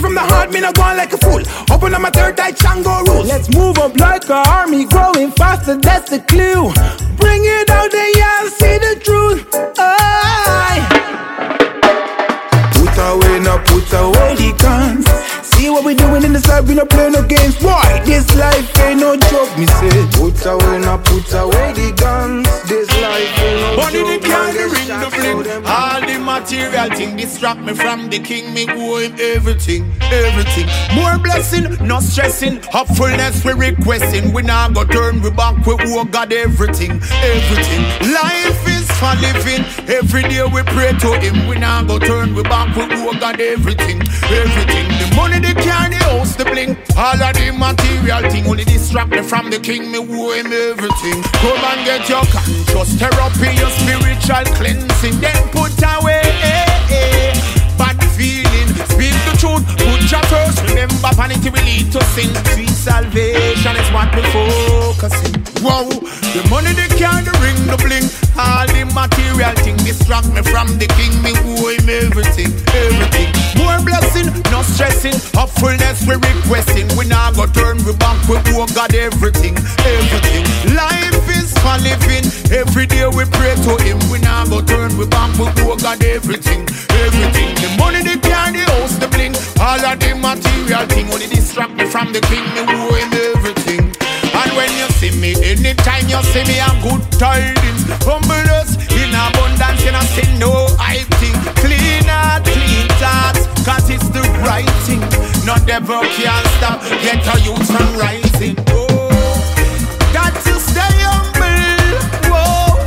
from 0.05 0.15
the 0.15 0.21
heart, 0.21 0.53
me 0.53 0.61
not 0.61 0.75
going 0.75 0.99
like 0.99 1.13
a 1.15 1.19
fool. 1.19 1.41
Open 1.73 1.95
up 1.95 2.03
my 2.03 2.11
third 2.11 2.39
eye, 2.39 2.53
Chango 2.53 3.07
rules. 3.09 3.27
Let's 3.27 3.49
move 3.55 3.79
up 3.79 3.97
like 3.97 4.29
a 4.29 4.41
army, 4.59 4.85
growing 4.85 5.31
faster, 5.33 5.77
that's 5.77 6.11
the 6.11 6.21
clue. 6.21 6.69
Bring 7.17 7.43
it 7.43 7.71
out 7.71 7.91
there, 7.91 8.13
yeah, 8.21 8.41
see 8.59 8.77
the 8.87 8.95
truth. 9.07 9.41
Aye. 9.79 10.83
Put 12.77 12.97
away, 13.09 13.41
now 13.41 13.59
put 13.65 13.89
away 13.95 14.35
the 14.37 14.51
guns. 14.61 15.24
See 15.65 15.71
what 15.71 15.87
we 15.87 15.95
doing 15.95 16.25
in 16.25 16.35
the 16.35 16.41
side, 16.41 16.69
we 16.69 16.75
not 16.75 16.91
playing 16.91 17.13
no 17.13 17.23
games. 17.27 17.57
Boy, 17.57 17.81
this 18.05 18.29
life 18.37 18.69
ain't 18.81 19.01
no 19.01 19.17
joke, 19.17 19.49
me 19.57 19.65
say. 19.65 19.89
Put 20.13 20.45
away, 20.45 20.79
now 20.81 20.99
put 20.99 21.33
away 21.33 21.73
the 21.73 21.91
guns. 21.97 22.45
This 22.69 22.87
life 23.01 23.33
ain't 23.41 23.61
no 23.61 23.77
Money 23.77 24.01
joke. 24.01 24.09
man. 24.09 24.21
can, 24.21 24.53
the 24.53 24.61
Get 24.61 24.73
ring, 24.73 24.87
shot, 24.89 25.11
the 25.11 25.53
so 25.55 25.65
All 25.65 26.01
the 26.01 26.19
material 26.19 26.89
thing 26.97 27.17
distract 27.17 27.61
me 27.61 27.73
from 27.73 28.11
the 28.11 28.19
king 28.19 28.53
Me 28.53 28.67
owe 28.69 28.99
him 28.99 29.15
everything, 29.19 29.91
everything 30.01 30.69
More 30.95 31.19
blessing, 31.19 31.65
no 31.87 32.01
stressing 32.01 32.61
Hopefulness 32.65 33.45
we 33.45 33.53
requesting 33.53 34.33
We 34.33 34.43
now 34.43 34.69
go 34.69 34.85
turn 34.85 35.23
we 35.23 35.31
back 35.31 35.65
We 35.67 35.77
owe 35.81 36.05
God 36.05 36.33
everything, 36.33 37.01
everything 37.25 37.83
Life 38.13 38.69
is 38.69 38.91
for 39.01 39.15
living 39.21 39.65
Every 39.89 40.23
day 40.23 40.45
we 40.45 40.63
pray 40.77 40.93
to 40.93 41.11
him 41.21 41.49
We 41.49 41.57
now 41.57 41.83
go 41.85 41.99
turn 41.99 42.35
we 42.35 42.43
back 42.43 42.75
We 42.77 42.85
owe 42.85 43.13
God 43.19 43.41
everything, 43.41 44.01
everything 44.29 44.87
The 45.01 45.13
money, 45.17 45.39
the 45.41 45.54
car, 45.55 45.89
the 45.91 45.99
house, 46.09 46.37
the 46.37 46.45
bling. 46.45 46.77
All 46.97 47.21
of 47.21 47.35
the 47.35 47.53
material 47.53 48.31
thing 48.31 48.47
Only 48.47 48.65
distract 48.65 49.11
me 49.11 49.23
from 49.23 49.51
the 49.51 49.59
king. 49.59 49.91
Me 49.91 49.99
owe 49.99 50.33
him 50.33 50.53
everything. 50.53 51.23
Come 51.43 51.65
and 51.65 51.85
get 51.85 52.09
your 52.09 52.25
conscious 52.31 52.95
therapy 52.97 53.51
Your 53.59 53.71
spiritual 53.71 54.47
cleansing. 54.57 55.21
Then 55.21 55.37
put 55.53 55.77
away 55.83 56.23
eh, 56.25 56.89
eh, 56.91 57.33
bad 57.77 57.99
feeling. 58.17 58.71
Speak 58.95 59.17
the 59.27 59.35
truth, 59.37 59.65
put 59.77 60.03
your 60.07 60.25
first 60.31 60.63
Remember 60.71 61.11
vanity 61.19 61.51
will 61.51 61.65
lead 61.67 61.91
to 61.93 62.01
sin. 62.15 62.31
Sweet 62.55 62.71
salvation 62.71 63.77
is 63.77 63.89
what 63.93 64.09
we 64.15 64.23
focusing 64.31 65.35
Wow, 65.65 65.89
the 65.89 66.47
money, 66.49 66.64
material 69.45 69.65
thing 69.65 69.77
distract 69.85 70.29
me 70.33 70.43
from 70.43 70.69
the 70.79 70.87
king. 70.97 71.13
Me 71.23 71.33
owe 71.45 71.69
him 71.69 71.89
everything, 71.89 72.53
everything. 72.73 73.29
More 73.61 73.79
blessing, 73.85 74.29
no 74.51 74.63
stressing. 74.63 75.15
Hopefulness 75.35 76.07
we 76.07 76.15
requesting. 76.17 76.89
We 76.97 77.07
now 77.07 77.33
go 77.33 77.47
turn 77.47 77.79
we 77.85 77.93
back. 77.97 78.17
We 78.29 78.37
owe 78.57 78.67
God 78.75 78.95
everything, 78.95 79.57
everything. 79.85 80.45
Life 80.75 81.29
is 81.29 81.53
for 81.61 81.77
living. 81.85 82.25
Every 82.53 82.87
day 82.87 83.07
we 83.09 83.25
pray 83.37 83.55
to 83.69 83.73
Him. 83.85 83.99
We 84.11 84.19
now 84.21 84.47
go 84.47 84.61
turn 84.61 84.97
we 84.97 85.07
back. 85.07 85.37
We 85.39 85.47
owe 85.65 85.77
God 85.77 86.03
everything, 86.03 86.65
everything. 87.05 87.55
The 87.61 87.69
money, 87.79 88.03
the 88.03 88.17
car, 88.21 88.53
the 88.53 88.65
house, 88.81 88.97
the 88.97 89.09
bling. 89.09 89.35
All 89.61 89.81
of 89.81 89.99
the 90.01 90.15
material 90.17 90.87
thing 90.89 91.11
only 91.13 91.29
distract 91.29 91.75
me 91.75 91.85
from 91.87 92.13
the 92.13 92.21
king. 92.33 92.45
Me 92.55 92.63
owe 92.65 92.95
him 92.95 93.13
everything. 93.35 93.93
And 94.35 94.51
when 94.57 94.71
you 94.75 94.89
see 94.99 95.15
me, 95.21 95.33
anytime 95.45 96.09
you 96.09 96.21
see 96.33 96.45
me, 96.45 96.59
I'm 96.59 96.75
good 96.83 97.03
tidings. 97.19 97.87
Humble 98.03 98.64
No 105.45 105.57
devil 105.67 106.01
can 106.01 106.45
stop, 106.57 106.81
get 107.03 107.21
a 107.27 107.39
youth 107.45 107.67
from 107.67 107.99
rising. 107.99 108.57
Oh, 108.71 108.89
got 110.11 110.33
to 110.33 110.55
stay 110.59 110.97
humble. 111.05 112.01
Whoa, 112.33 112.81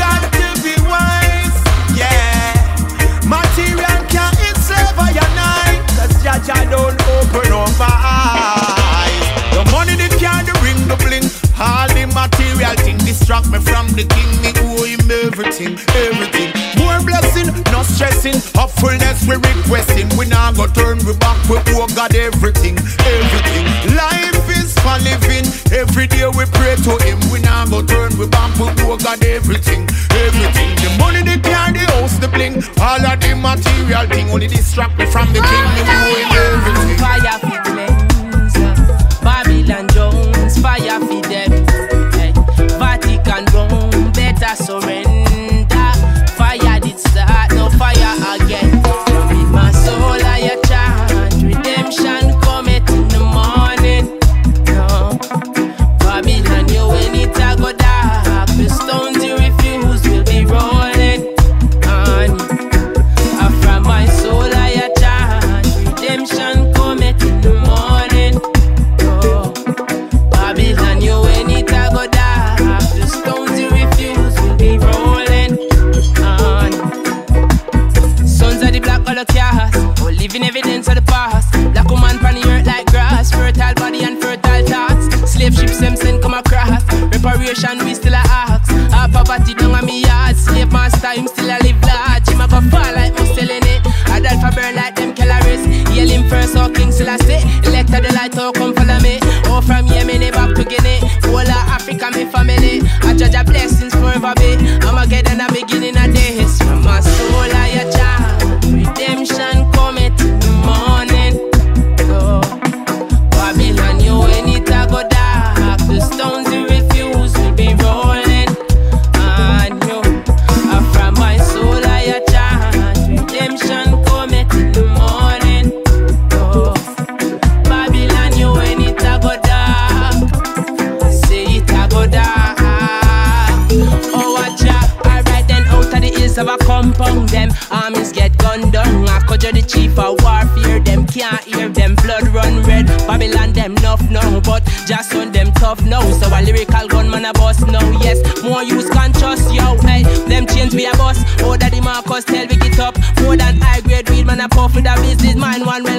got 0.00 0.24
to 0.32 0.46
be 0.64 0.72
wise. 0.88 1.52
Yeah, 1.92 2.56
material 3.28 4.00
can't 4.08 4.40
enslave 4.48 4.96
your 5.12 5.30
night. 5.36 5.84
Cause 6.00 6.16
Jah 6.24 6.40
Jah 6.46 6.64
don't 6.70 6.96
open 7.20 7.52
up 7.52 7.68
my 7.78 7.92
eyes. 7.92 9.26
The 9.52 9.70
money, 9.70 9.96
the 9.96 10.08
car, 10.16 10.42
the 10.44 10.56
ring, 10.64 10.80
the 10.88 10.96
bling. 11.04 11.28
All 11.60 11.88
the 11.88 12.06
material 12.16 12.74
thing 12.84 12.96
distract 13.04 13.50
me 13.50 13.58
from 13.60 13.88
the 13.92 14.04
king. 14.08 14.32
Me 14.40 14.52
owe 14.64 14.84
him 14.84 15.10
everything, 15.10 15.76
everything. 15.92 16.45
More 17.96 18.08
blessing, 18.08 18.32
no 18.32 18.36
stressing. 18.36 18.60
Hopefulness 18.60 19.26
we 19.26 19.36
requesting. 19.36 20.08
We 20.18 20.26
now 20.26 20.52
go 20.52 20.66
turn 20.66 20.98
we 21.06 21.16
back. 21.16 21.38
We 21.48 21.56
owe 21.74 21.86
God 21.94 22.14
everything, 22.14 22.76
everything. 22.76 23.64
Life 23.96 24.48
is 24.50 24.74
for 24.78 24.98
living. 25.00 25.46
Every 25.72 26.06
day 26.06 26.26
we 26.28 26.44
pray 26.46 26.76
to 26.76 26.96
Him. 27.04 27.18
We 27.32 27.40
now 27.40 27.66
go 27.66 27.82
turn 27.82 28.16
we 28.18 28.26
back. 28.26 28.52
We 28.58 28.68
owe 28.84 28.96
God 28.96 29.24
everything, 29.24 29.88
everything. 30.12 30.76
The 30.76 30.96
money, 30.98 31.22
the 31.22 31.40
car, 31.40 31.72
the 31.72 31.84
house, 31.96 32.18
the 32.18 32.28
bling. 32.28 32.62
All 32.80 33.04
of 33.04 33.20
the 33.20 33.34
material 33.34 34.06
thing 34.08 34.30
only 34.30 34.48
distract 34.48 34.98
me 34.98 35.06
from 35.06 35.32
the 35.32 35.40
king. 35.40 36.35
Across, 87.26 87.38
reparation 87.38 87.84
we 87.84 87.94
still 87.94 88.14
a 88.14 88.22
ask. 88.28 88.72
Our 88.94 89.08
poverty 89.08 89.54
down 89.54 89.74
on 89.74 89.84
me 89.84 90.02
yard, 90.02 90.36
slave 90.36 90.72
master 90.72 91.08
him 91.08 91.26
still 91.26 91.46
a 91.46 91.58
live 91.62 91.80
large. 91.82 92.28
Him 92.28 92.40
a 92.40 92.48
go 92.48 92.60
fall 92.70 92.94
like 92.94 93.14
most 93.14 93.34
selling 93.34 93.62
it. 93.64 93.82
Adolpha 94.10 94.54
burn 94.54 94.74
like 94.74 94.96
them 94.96 95.14
calories. 95.14 95.64
Hail 95.90 96.08
him 96.08 96.28
first, 96.28 96.56
or 96.56 96.70
King 96.70 96.92
Selassie. 96.92 97.42
Elected 97.66 98.04
the 98.04 98.12
light, 98.14 98.36
oh 98.36 98.52
come 98.52 98.74
follow 98.74 98.98
me. 99.00 99.18
Oh 99.46 99.60
from 99.60 99.86
Yemen 99.86 100.30
back 100.32 100.54
to 100.54 100.64
Guinea. 100.64 101.00
Whole 101.26 101.40
of 101.40 101.70
Africa 101.70 102.10
me 102.14 102.24
family. 102.26 102.80
I 103.02 103.14
judge 103.14 103.34
a 103.34 103.44
blessings 103.44 103.94
forever 103.94 104.32
be. 104.36 104.56
I'ma 104.86 105.06
get 105.06 105.30
in 105.30 105.38
the 105.38 105.48
beginning 105.52 105.85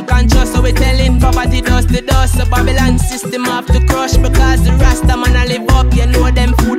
well. 0.08 0.46
So 0.46 0.62
we 0.62 0.72
telling 0.72 1.20
poverty 1.20 1.62
dust 1.62 1.90
the 1.90 2.02
dust. 2.02 2.38
So 2.38 2.46
Babylon 2.46 3.00
system 3.00 3.44
have 3.46 3.66
to 3.68 3.80
crush 3.86 4.18
because 4.18 4.64
the 4.64 4.74
Rasta 4.74 5.18
man 5.18 5.36
a 5.36 5.46
live 5.46 5.70
up. 5.70 5.94
You 5.94 6.08
know 6.08 6.32
them 6.32 6.54
food 6.60 6.77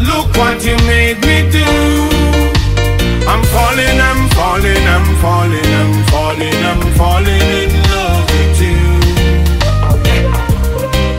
Look 0.00 0.36
what 0.36 0.64
you 0.64 0.76
made 0.86 1.18
me 1.20 1.48
do. 1.50 1.64
I'm 3.26 3.42
falling, 3.54 3.98
I'm 4.10 4.28
falling, 4.30 4.84
I'm 4.94 5.16
falling, 5.22 5.70
I'm 5.80 6.04
falling, 6.12 6.58
I'm 6.70 6.82
falling 6.94 7.48
in 7.62 7.70
love 7.92 8.26
with 8.34 8.60
you. 8.60 8.80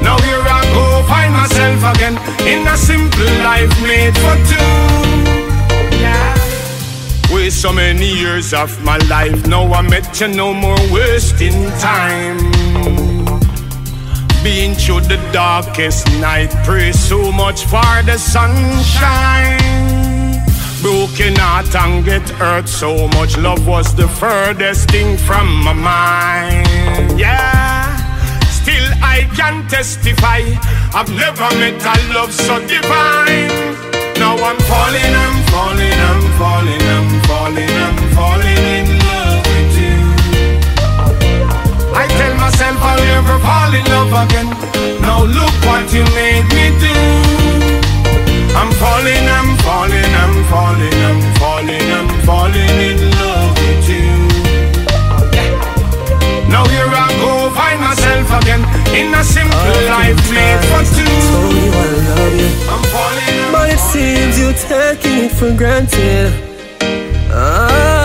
Now 0.03 0.17
here 0.19 0.43
I 0.57 0.61
go, 0.73 1.03
find 1.07 1.33
myself 1.33 1.83
again 1.95 2.15
in 2.45 2.67
a 2.67 2.77
simple 2.77 3.31
life 3.43 3.71
made 3.81 4.15
for 4.17 4.35
two. 4.51 4.71
Yeah. 5.97 6.35
Waste 7.33 7.61
so 7.61 7.71
many 7.73 8.13
years 8.13 8.53
of 8.53 8.83
my 8.83 8.97
life, 9.09 9.47
now 9.47 9.71
I 9.73 9.81
met 9.81 10.19
you 10.21 10.27
no 10.27 10.53
more 10.53 10.77
wasting 10.91 11.71
time. 11.79 12.37
Been 14.45 14.75
through 14.75 15.01
the 15.01 15.17
darkest 15.33 16.05
night, 16.21 16.53
pray 16.63 16.91
so 16.91 17.31
much 17.31 17.63
for 17.63 17.95
the 18.05 18.15
sunshine. 18.19 19.57
Broken 20.83 21.35
heart 21.35 21.73
and 21.73 22.05
get 22.05 22.29
hurt 22.29 22.69
so 22.69 23.07
much. 23.07 23.37
Love 23.39 23.65
was 23.65 23.95
the 23.95 24.07
furthest 24.07 24.91
thing 24.91 25.17
from 25.17 25.47
my 25.63 25.73
mind. 25.73 27.19
Yeah, 27.19 27.89
still 28.45 28.87
I 29.01 29.27
can 29.35 29.67
testify. 29.67 30.41
I've 30.93 31.09
never 31.09 31.49
met 31.57 31.81
a 31.83 32.13
love 32.13 32.31
so 32.31 32.59
divine. 32.67 33.49
Now 34.21 34.37
I'm 34.37 34.59
falling, 34.69 35.13
I'm 35.25 35.37
falling, 35.49 35.99
I'm 36.09 36.21
falling, 36.37 36.85
I'm 36.95 37.21
falling, 37.23 37.71
I'm 37.87 38.11
falling. 38.13 38.45
I'm 38.45 38.53
falling. 38.53 38.74
I'll 42.95 43.03
ever 43.19 43.37
fall 43.43 43.73
in 43.75 43.83
love 43.91 44.13
again. 44.23 44.47
Now 45.01 45.25
look 45.25 45.51
what 45.67 45.83
you 45.91 46.03
made 46.15 46.47
me 46.55 46.65
do. 46.79 46.95
I'm 48.55 48.71
falling, 48.79 49.25
I'm 49.37 49.51
falling, 49.67 50.11
I'm 50.23 50.35
falling, 50.47 50.99
I'm 51.09 51.19
falling, 51.35 51.87
I'm 51.91 52.09
falling 52.23 52.75
in 52.87 52.99
love 53.19 53.51
with 53.59 53.89
you. 53.91 54.11
Now 56.47 56.63
here 56.71 56.87
I 56.87 57.11
go, 57.19 57.51
find 57.51 57.81
myself 57.81 58.31
again 58.39 58.63
in 58.95 59.13
a 59.13 59.23
simple 59.25 59.79
life 59.91 60.15
made 60.31 60.63
for 60.71 60.83
two. 60.95 61.03
I 61.03 61.27
Told 61.27 61.51
you 61.51 61.71
I 61.75 61.87
love 62.07 62.35
you, 62.39 62.49
I'm 62.71 62.83
falling, 62.95 63.35
I'm 63.43 63.51
but 63.51 63.69
it 63.75 63.79
seems 63.91 64.39
you're 64.39 64.59
taking 64.71 65.25
it 65.25 65.31
for 65.33 65.51
granted. 65.51 66.31
Ah. 67.29 68.04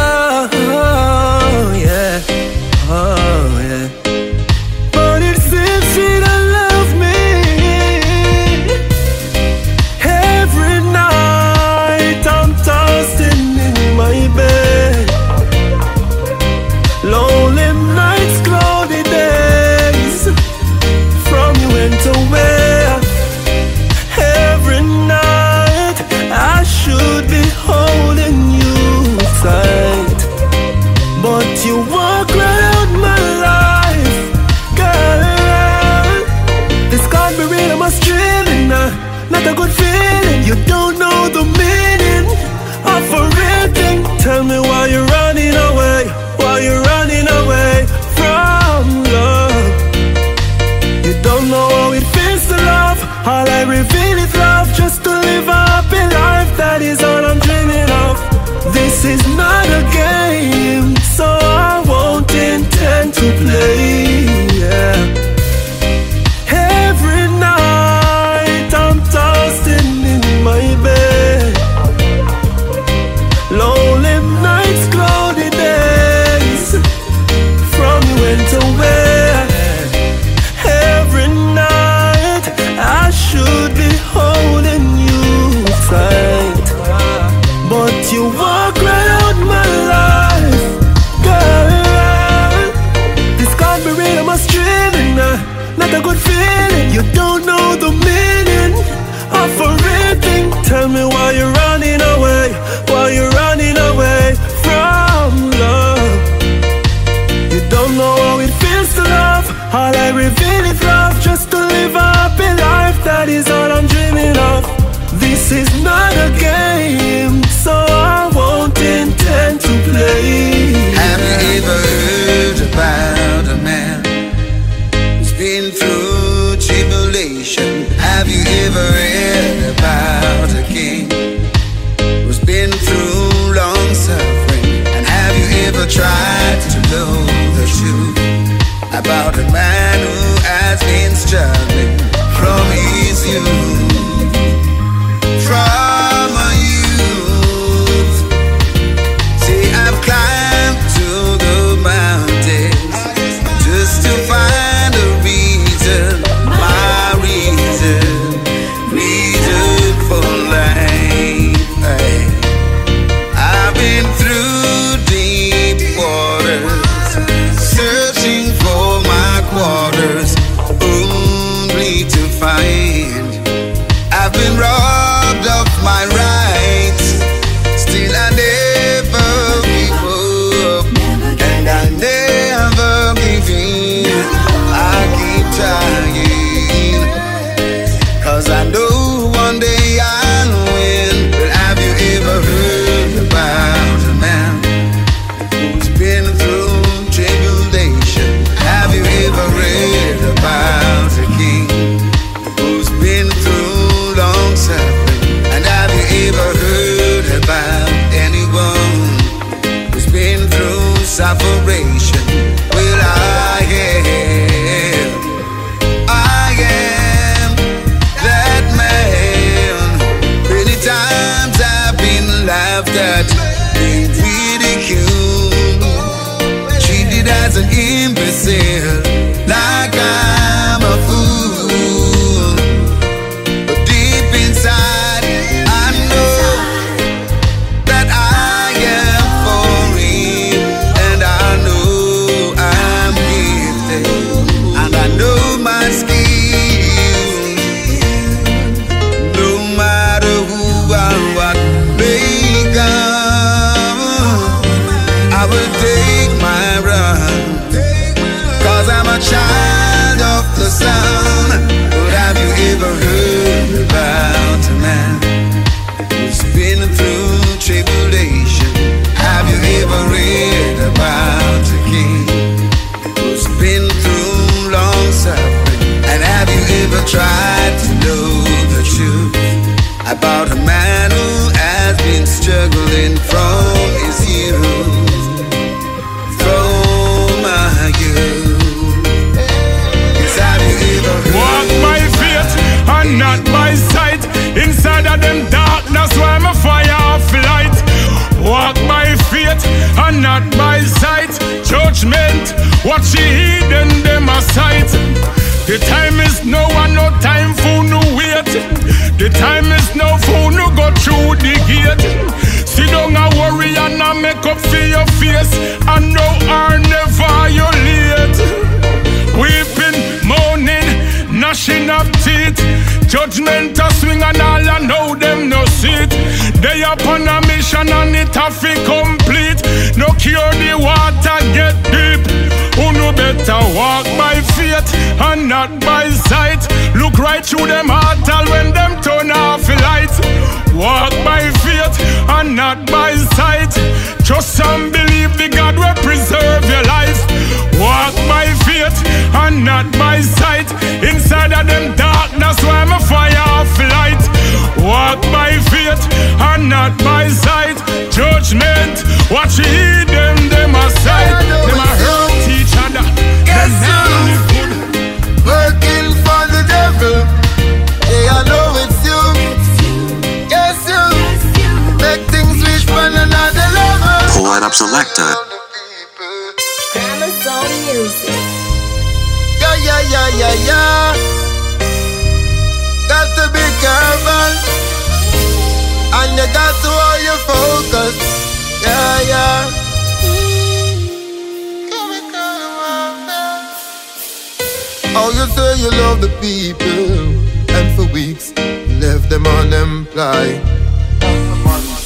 people, 396.40 397.36
and 397.68 397.94
for 397.94 398.10
weeks 398.12 398.52
left 399.00 399.28
them 399.28 399.46
unemployed. 399.46 400.60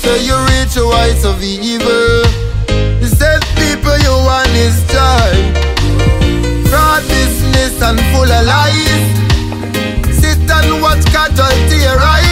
So 0.03 0.15
you 0.17 0.35
reach 0.53 0.77
a 0.77 0.85
white, 0.85 1.25
of 1.25 1.43
evil. 1.43 2.25
You 3.01 3.07
said 3.07 3.43
people 3.57 3.97
you 4.07 4.15
want 4.29 4.51
is 4.51 4.77
joy. 4.93 5.35
Fraud, 6.69 7.03
business, 7.09 7.81
and 7.81 8.01
full 8.13 8.31
of 8.31 8.47
lies. 8.47 9.05
Sit 10.21 10.51
and 10.51 10.83
watch 10.83 11.05
cattle 11.07 11.47
tear 11.69 11.99
eyes. 11.99 12.24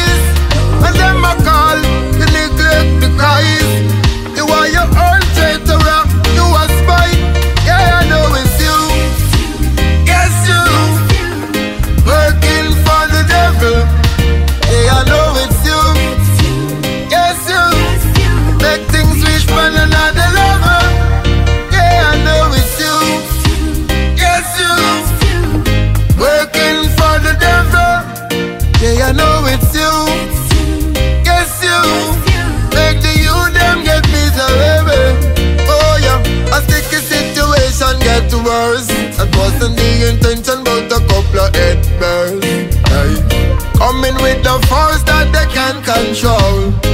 Coming 43.82 44.14
with 44.22 44.44
the 44.44 44.64
force 44.68 45.02
that 45.02 45.32
they 45.34 45.52
can 45.52 45.82
control. 45.82 46.91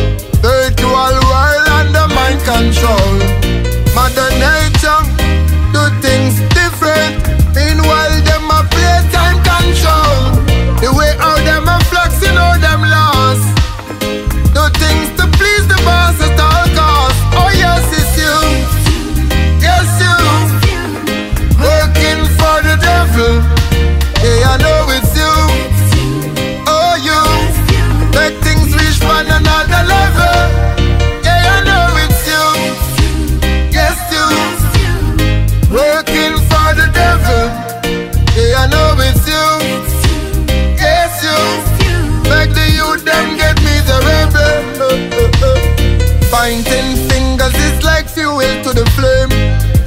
Pointing 46.38 46.94
fingers 47.10 47.52
is 47.66 47.82
like 47.82 48.06
fuel 48.06 48.38
to 48.38 48.70
the 48.72 48.86
flame. 48.94 49.28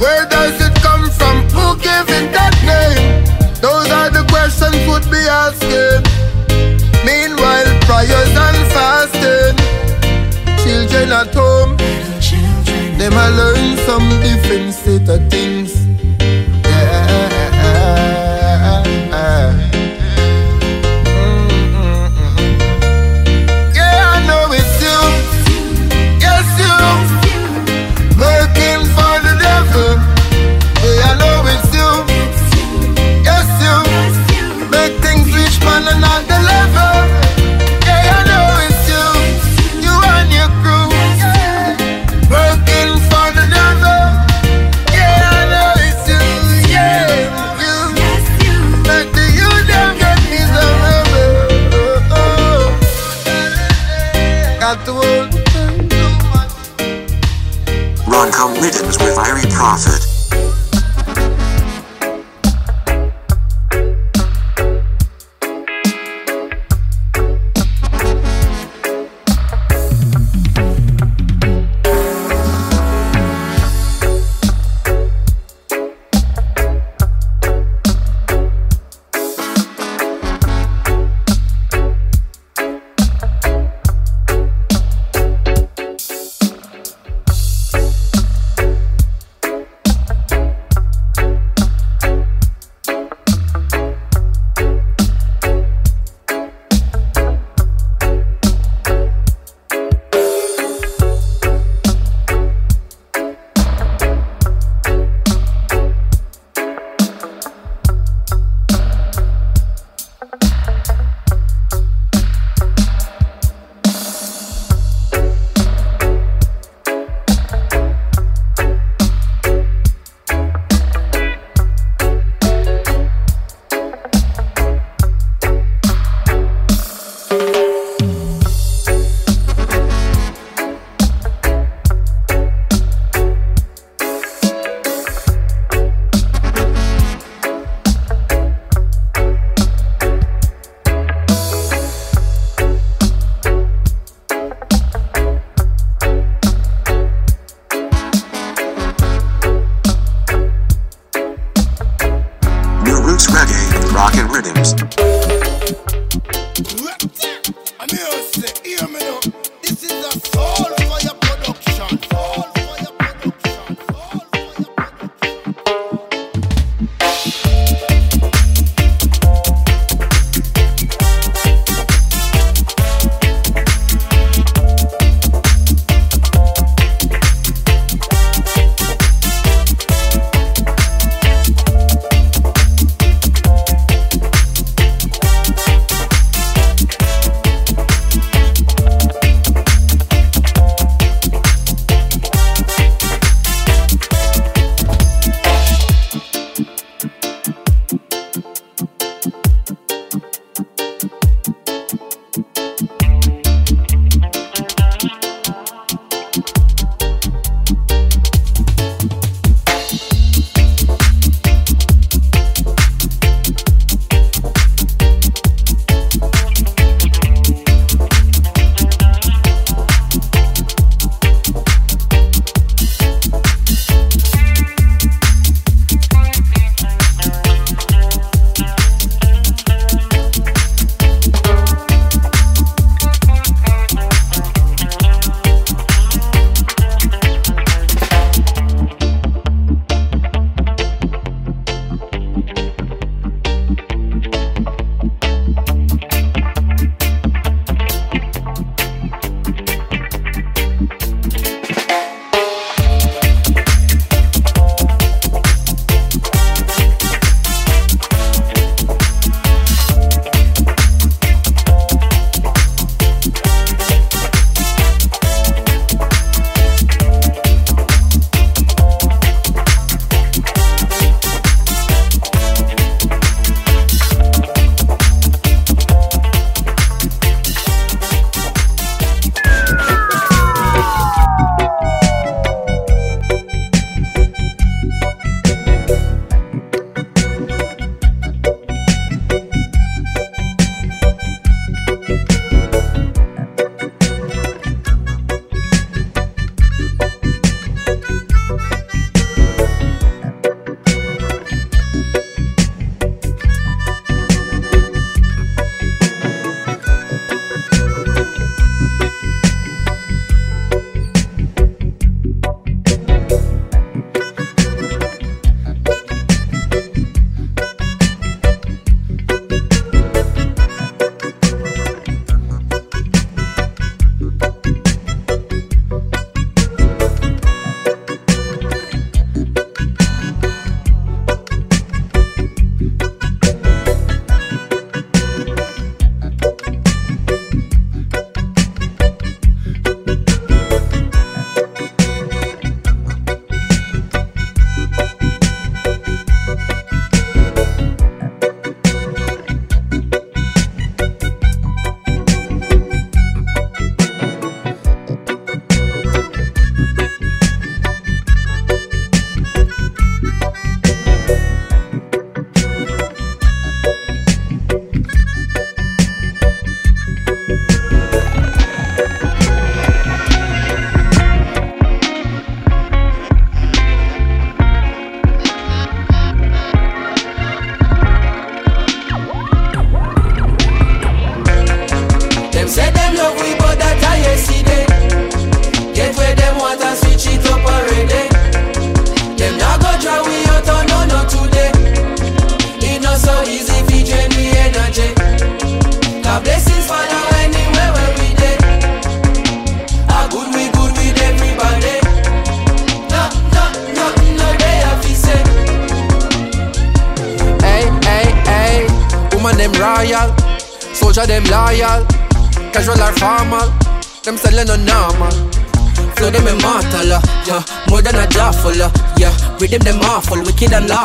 Where 0.02 0.28
does 0.28 0.60
it 0.60 0.76
come 0.84 1.10
from? 1.10 1.48
Who 1.56 1.80
gave 1.80 2.08
it 2.12 2.28
that 2.36 2.52
name? 2.68 3.24
Those 3.62 3.90
are 3.90 4.10
the 4.10 4.28
questions 4.28 4.76
would 4.86 5.08
be 5.10 5.24
asking. 5.32 6.04
Meanwhile, 7.08 7.72
prayers 7.88 8.34
and 8.36 8.60
fasting. 8.76 9.56
Children 10.60 11.14
at 11.14 11.34
home, 11.34 11.78
them 12.98 13.14
might 13.14 13.30
learn 13.30 13.78
some 13.88 14.10
different 14.20 14.74
set 14.74 15.08
of 15.08 15.32
things. 15.32 15.81
process. 59.62 59.91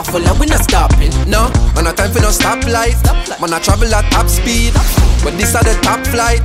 Wicked 0.05 0.29
and 0.29 0.41
we 0.41 0.47
not 0.47 0.63
stopping, 0.65 1.11
no. 1.29 1.49
Man, 1.75 1.87
a 1.87 1.93
time 1.93 2.13
for 2.13 2.21
no 2.21 2.29
stoplight. 2.29 2.97
Man, 3.41 3.53
I 3.53 3.59
travel 3.61 3.93
at 3.95 4.11
top 4.11 4.29
speed, 4.29 4.73
but 5.25 5.37
this 5.39 5.55
are 5.55 5.65
the 5.65 5.79
top 5.83 6.05
flight. 6.07 6.43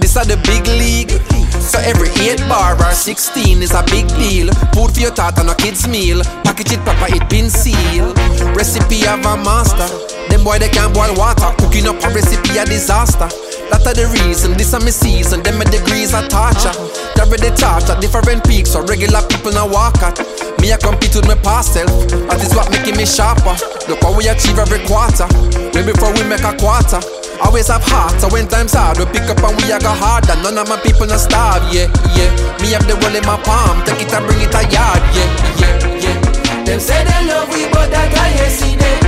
This 0.00 0.16
are 0.16 0.24
the 0.24 0.36
big 0.46 0.66
league. 0.66 1.10
So 1.58 1.78
every 1.80 2.10
8 2.10 2.38
bar 2.48 2.76
or 2.76 2.92
16 2.92 3.62
is 3.62 3.72
a 3.72 3.82
big 3.90 4.06
deal. 4.20 4.52
Food 4.74 4.94
for 4.94 5.00
your 5.00 5.10
thought 5.10 5.38
on 5.38 5.48
a 5.48 5.54
kid's 5.54 5.88
meal. 5.88 6.22
Package 6.44 6.74
it 6.74 6.80
proper, 6.80 7.14
it 7.14 7.28
been 7.28 7.50
sealed. 7.50 8.16
Recipe 8.54 9.06
of 9.06 9.24
a 9.24 9.34
master. 9.36 9.88
Them 10.28 10.44
boy 10.44 10.58
they 10.58 10.68
can't 10.68 10.94
boil 10.94 11.14
water. 11.16 11.50
Cooking 11.58 11.86
up 11.88 12.02
a 12.04 12.08
recipe 12.14 12.58
a 12.58 12.64
disaster. 12.64 13.28
That 13.70 13.82
are 13.86 13.94
the 13.94 14.06
reason, 14.22 14.54
this 14.54 14.74
are 14.74 14.80
my 14.80 14.90
season. 14.90 15.42
Them 15.42 15.58
my 15.58 15.64
degrees 15.64 16.14
are 16.14 16.26
torture. 16.28 16.74
Carry 17.16 17.40
the 17.40 17.50
torch 17.56 17.88
at 17.88 17.98
different 18.00 18.44
peaks, 18.44 18.76
so 18.76 18.84
regular 18.84 19.24
people 19.26 19.50
now 19.52 19.66
walk 19.66 19.96
at. 20.04 20.20
Me 20.60 20.72
I 20.72 20.76
compete 20.76 21.16
with 21.16 21.26
my 21.26 21.34
past 21.40 21.72
self. 21.72 21.88
That 22.28 22.44
is 22.44 22.52
what 22.54 22.68
making 22.70 22.96
me 22.96 23.08
sharper. 23.08 23.56
Look 23.88 24.04
what 24.04 24.20
we 24.20 24.28
achieve 24.28 24.60
every 24.60 24.84
quarter. 24.84 25.24
Way 25.72 25.82
before 25.88 26.12
we 26.12 26.22
make 26.28 26.44
a 26.44 26.52
quarter. 26.60 27.00
Always 27.40 27.68
have 27.68 27.84
heart, 27.84 28.16
so 28.20 28.28
when 28.32 28.48
times 28.48 28.72
hard, 28.72 28.96
we 28.96 29.04
pick 29.12 29.28
up 29.28 29.40
and 29.44 29.56
we 29.60 29.68
a 29.72 29.78
go 29.80 29.92
harder. 29.92 30.36
None 30.40 30.56
of 30.56 30.68
my 30.68 30.80
people 30.80 31.04
not 31.04 31.20
starve, 31.20 31.64
yeah, 31.68 31.88
yeah. 32.16 32.32
Me 32.64 32.72
have 32.72 32.88
the 32.88 32.96
world 32.96 33.12
in 33.12 33.24
my 33.28 33.36
palm, 33.44 33.84
take 33.84 34.00
it 34.00 34.12
and 34.12 34.24
bring 34.24 34.40
it 34.40 34.56
a 34.56 34.64
yard, 34.72 35.04
yeah, 35.12 35.28
yeah, 35.60 35.76
yeah. 36.00 36.64
Them 36.64 36.80
say 36.80 37.04
they 37.04 37.20
love 37.28 37.52
we, 37.52 37.68
but 37.68 37.92
that 37.92 38.08
I 38.08 38.48
see 38.48 38.76
them. 38.76 39.00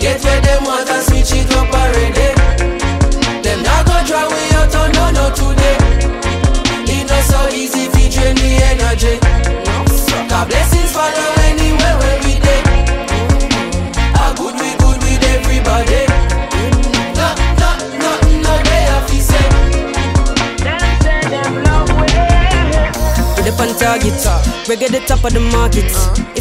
Get 0.00 0.24
where 0.24 0.40
them 0.40 0.64
want 0.64 0.88
and 0.88 1.04
switch 1.04 1.36
it 1.36 1.52
up 1.52 1.68
already. 1.68 2.32
Them 3.44 3.60
not 3.60 3.84
go 3.84 3.96
try 4.08 4.24
we 4.24 4.47
easy 7.68 7.88
fi 7.90 8.08
drain 8.08 8.34
the 8.36 8.50
energy. 8.72 9.18
God 10.28 10.48
blessings 10.48 10.92
follow 10.92 11.28
anywhere 11.48 11.96
where 12.00 12.18
we 12.24 12.34
dey. 12.40 12.62
A 14.16 14.34
good 14.36 14.54
we 14.60 14.70
good 14.80 14.98
with 15.04 15.24
everybody. 15.36 16.02
No, 17.18 17.28
no, 17.60 17.68
no, 18.02 18.10
no, 18.44 18.52
they 18.68 18.82
have 18.90 19.06
to 19.08 19.18
say. 19.20 19.46
With 23.36 23.44
the 23.44 23.52
pan 23.58 23.70
target, 23.78 24.14
reggae 24.68 24.88
the 24.90 25.00
top 25.06 25.24
of 25.24 25.32
the 25.32 25.40
market. 25.40 25.92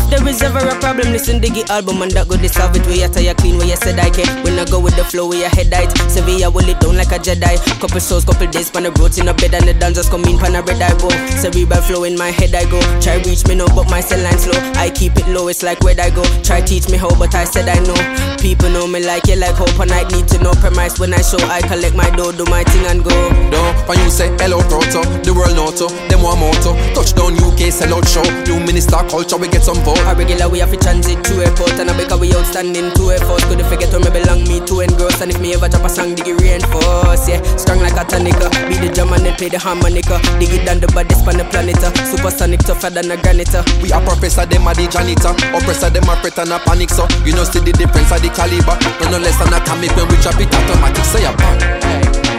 There 0.09 0.25
is 0.25 0.41
ever 0.41 0.63
a 0.63 0.75
problem, 0.79 1.11
listen 1.11 1.41
to 1.41 1.49
the 1.51 1.67
album 1.67 2.01
and 2.01 2.11
that 2.15 2.31
go 2.31 2.39
to 2.39 2.47
solve 2.47 2.75
it. 2.79 2.87
We 2.87 3.03
are 3.03 3.11
tire 3.11 3.35
clean, 3.35 3.59
where 3.59 3.67
you 3.67 3.75
said 3.75 3.99
I 3.99 4.07
can't, 4.09 4.31
When 4.43 4.55
I 4.55 4.63
go 4.63 4.79
with 4.79 4.95
the 4.95 5.03
flow, 5.03 5.27
we 5.27 5.43
are 5.43 5.51
head 5.51 5.67
height. 5.75 5.91
Sevilla 6.07 6.47
will 6.47 6.63
it 6.63 6.79
down 6.79 6.95
like 6.95 7.11
a 7.11 7.19
Jedi. 7.19 7.59
Couple 7.83 7.99
souls, 7.99 8.23
couple 8.23 8.47
days, 8.47 8.71
pan 8.71 8.87
the 8.87 8.91
roads 8.95 9.19
in 9.19 9.27
a 9.27 9.33
bed 9.35 9.53
and 9.53 9.67
the 9.67 9.75
dancers 9.75 10.07
come 10.07 10.23
in, 10.23 10.39
pan 10.39 10.55
a 10.55 10.63
red 10.63 10.79
eye 10.79 10.95
bow. 10.95 11.11
Cerebral 11.35 11.83
flow 11.83 12.03
in 12.07 12.15
my 12.15 12.31
head 12.31 12.55
I 12.55 12.63
go. 12.71 12.79
Try 13.03 13.19
reach 13.27 13.43
me 13.51 13.59
no, 13.59 13.67
but 13.75 13.91
my 13.91 13.99
cell 13.99 14.23
line 14.23 14.39
slow. 14.39 14.55
I 14.79 14.89
keep 14.95 15.19
it 15.19 15.27
low, 15.27 15.51
it's 15.51 15.61
like 15.61 15.83
where 15.83 15.99
I 15.99 16.09
go. 16.09 16.23
Try 16.39 16.63
teach 16.63 16.87
me 16.87 16.95
how, 16.95 17.11
but 17.19 17.35
I 17.35 17.43
said 17.43 17.67
I 17.67 17.75
know. 17.83 17.99
People 18.39 18.71
know 18.71 18.87
me 18.87 19.03
like 19.03 19.27
you 19.27 19.35
like 19.35 19.59
hope, 19.59 19.75
and 19.75 19.91
I 19.91 20.07
need 20.15 20.31
to 20.31 20.39
know 20.39 20.55
premise 20.63 21.03
when 21.03 21.11
I 21.11 21.19
show. 21.19 21.43
I 21.51 21.59
collect 21.67 21.99
my 21.99 22.07
dough, 22.15 22.31
do 22.31 22.47
my 22.47 22.63
thing 22.63 22.87
and 22.87 23.03
go. 23.03 23.11
No, 23.51 23.59
when 23.91 23.99
you 23.99 24.09
say 24.09 24.31
hello 24.39 24.63
Toto, 24.71 25.03
the 25.27 25.35
world 25.35 25.51
know 25.51 25.67
to, 25.83 25.91
them 26.07 26.23
one 26.23 26.39
motto. 26.39 26.79
Touchdown 26.95 27.35
UK, 27.43 27.75
sell 27.75 27.91
out 27.91 28.07
show. 28.07 28.23
New 28.47 28.63
minister 28.63 29.03
culture, 29.11 29.35
we 29.35 29.51
get 29.51 29.67
some 29.67 29.83
vote. 29.83 29.96
A 30.05 30.15
regular 30.15 30.47
we 30.49 30.59
have 30.59 30.71
to 30.71 30.77
transit 30.77 31.23
to 31.25 31.41
airport 31.41 31.79
and 31.79 31.89
I 31.89 31.97
because 31.97 32.19
we 32.19 32.33
outstanding 32.35 32.93
to 32.93 33.11
effort. 33.11 33.41
Could 33.49 33.61
forget 33.65 33.89
where 33.91 34.03
me 34.03 34.09
belong, 34.11 34.43
me 34.45 34.59
to 34.67 34.81
engross. 34.81 35.21
And 35.21 35.31
if 35.31 35.39
me 35.41 35.53
ever 35.53 35.67
drop 35.67 35.83
a 35.85 35.89
song, 35.89 36.15
dig 36.15 36.27
it 36.27 36.37
reinforce. 36.41 37.27
Yeah, 37.27 37.41
strong 37.57 37.79
like 37.79 37.97
a 37.97 38.03
tonica. 38.05 38.47
Be 38.69 38.77
the 38.77 38.93
drum 38.93 39.13
and 39.13 39.25
then 39.25 39.35
play 39.35 39.49
the 39.49 39.59
harmonica. 39.59 40.19
Dig 40.39 40.53
it 40.53 40.65
down 40.65 40.79
the 40.79 40.87
baddest 40.93 41.27
on 41.27 41.37
the 41.37 41.45
planet. 41.49 41.81
uh. 41.83 41.91
Supersonic 42.05 42.61
tougher 42.61 42.89
than 42.89 43.09
a 43.11 43.17
granite. 43.17 43.55
uh. 43.55 43.63
We 43.81 43.91
are 43.91 44.01
professor, 44.03 44.45
them 44.45 44.67
are 44.67 44.75
the 44.75 44.87
janitor. 44.87 45.33
Oppressor, 45.55 45.89
them 45.89 46.07
are 46.09 46.17
fret 46.21 46.37
and 46.39 46.51
a 46.51 46.59
panic, 46.59 46.89
so 46.89 47.07
you 47.25 47.33
know 47.33 47.43
see 47.43 47.59
the 47.59 47.73
difference 47.73 48.11
of 48.11 48.21
the 48.21 48.29
caliber. 48.31 48.75
No 49.03 49.11
no 49.11 49.17
less 49.19 49.37
than 49.39 49.51
atomic 49.53 49.91
when 49.95 50.07
we 50.07 50.15
drop 50.23 50.39
it 50.39 50.51
automatic. 50.51 51.03
Say 51.03 51.23
a 51.25 51.31
bang. 51.35 51.59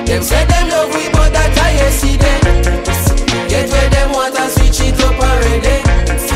Them 0.07 0.23
say 0.23 0.45
them 0.47 0.69
love 0.73 0.89
we, 0.95 1.05
but 1.13 1.33
that 1.37 1.53
I 1.61 1.77
ain't 1.85 1.93
see 1.93 2.17
them. 2.17 2.41
Get 3.49 3.69
where 3.71 3.89
them 3.91 4.13
want 4.13 4.39
and 4.39 4.51
switch 4.53 4.81
it 4.81 5.01
up 5.05 5.17
already. 5.21 6.28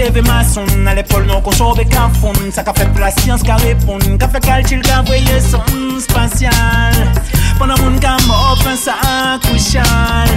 leve 0.00 0.22
mason 0.22 0.66
A 0.88 0.94
l'epol 0.96 1.26
nou 1.28 1.42
kon 1.44 1.56
chobe 1.56 1.84
ka 1.90 2.08
fon 2.20 2.36
Sa 2.54 2.64
ka 2.66 2.74
fe 2.76 2.86
plasyans 2.96 3.44
ka 3.46 3.58
repon 3.64 4.02
Ka 4.20 4.28
fe 4.32 4.40
kaltil 4.44 4.82
ka 4.86 5.02
vweye 5.08 5.40
son 5.44 6.00
spasyal 6.02 6.96
Panan 7.60 7.76
moun 7.82 7.98
ka 8.02 8.16
mop 8.28 8.64
sa 8.80 8.96
akouchal 9.12 10.32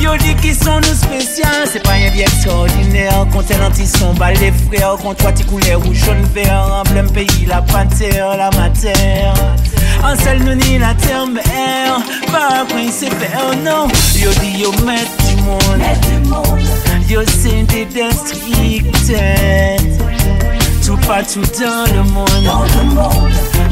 Yo 0.00 0.14
di 0.22 0.34
ki 0.40 0.54
son 0.56 0.84
nou 0.86 0.96
spesyal 0.96 1.66
Se 1.70 1.82
pa 1.84 1.96
yon 1.98 2.14
di 2.14 2.24
ekstraordiner 2.26 3.10
Kon 3.34 3.46
tel 3.48 3.64
son 3.90 4.14
bal 4.20 4.38
de 4.40 4.52
Kon 5.02 5.18
toa 5.18 5.32
ti 5.34 5.46
koule 5.48 5.74
ou 5.80 5.94
joun 5.94 6.22
ver 6.34 6.52
Emblem 6.80 7.10
peyi 7.14 7.46
la 7.50 7.60
pater, 7.62 8.22
la 8.38 8.50
mater 8.56 9.34
An 10.06 10.16
nou 10.44 10.54
ni 10.54 10.78
la 10.78 10.94
ter 11.02 11.26
mer 11.26 11.98
Pa 12.30 12.62
akwen 12.62 12.92
se 12.94 13.10
per 13.18 13.58
nou 13.64 13.90
Yo 14.20 14.32
di 14.40 14.62
yo 14.62 14.72
met 14.86 15.10
du 15.26 15.42
moun 15.42 15.82
Met 15.82 16.08
du 16.08 16.30
moun 16.30 16.79
Yo 17.10 17.22
c'est 17.26 17.64
des 17.64 17.86
districts. 17.86 19.12
Tout 20.86 20.96
partout 21.08 21.42
dans 21.58 21.92
le 21.92 22.02
monde. 22.04 22.28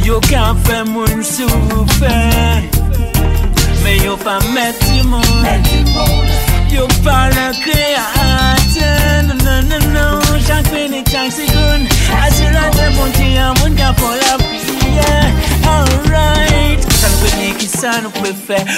Yo 0.04 0.18
qu'un 0.18 0.56
fait 0.64 0.82
moun 0.82 1.22
souffert. 1.22 2.62
Mais 3.84 3.98
yo 3.98 4.16
pas 4.16 4.40
mettre 4.52 4.84
du 4.92 5.04
monde. 5.04 5.22
Yo 6.68 6.88
pas 7.04 7.28
le 7.28 7.52
créateur. 7.62 9.22
Non, 9.28 9.34
non, 9.44 9.62
non, 9.68 9.82
non. 9.92 10.20
Chaque 10.44 10.72
minute, 10.72 11.08
chaque 11.08 11.30
seconde. 11.30 11.86
Assurance 12.20 12.76
de 12.76 12.88
mon 12.96 13.06
Dieu, 13.14 13.76
gars 13.76 13.92
pour 13.92 14.10
la 14.10 14.36
prière. 14.36 15.30
Alright. 15.64 16.84
Nous 16.84 17.26
fait 17.28 17.67
ça 17.78 18.00
nous 18.02 18.10
peut. 18.10 18.34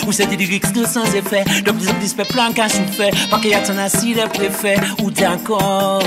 Ou 0.06 0.12
des 0.12 0.36
lyrics 0.36 0.72
de 0.72 0.84
sans 0.84 1.04
plus 1.04 1.88
en 1.88 1.94
plus, 1.94 2.14
fait 2.14 2.24
plan 2.24 2.52
qu'à 2.52 2.68
souffert. 2.68 3.12
Pas 3.30 3.38
qu'il 3.38 3.50
y 3.50 3.54
a 3.54 3.60
ton 3.60 3.78
assis 3.78 4.14
les 4.14 4.26
préfets. 4.26 4.76
Ou 5.02 5.10
d'accord. 5.10 6.02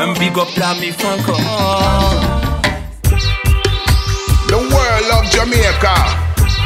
Un 0.00 0.12
big 0.12 0.36
up 0.38 0.48
là, 0.56 0.74
mi 0.80 0.90
encore. 0.90 1.40
The 4.48 4.56
world 4.56 5.10
of 5.12 5.30
Jamaica. 5.30 5.94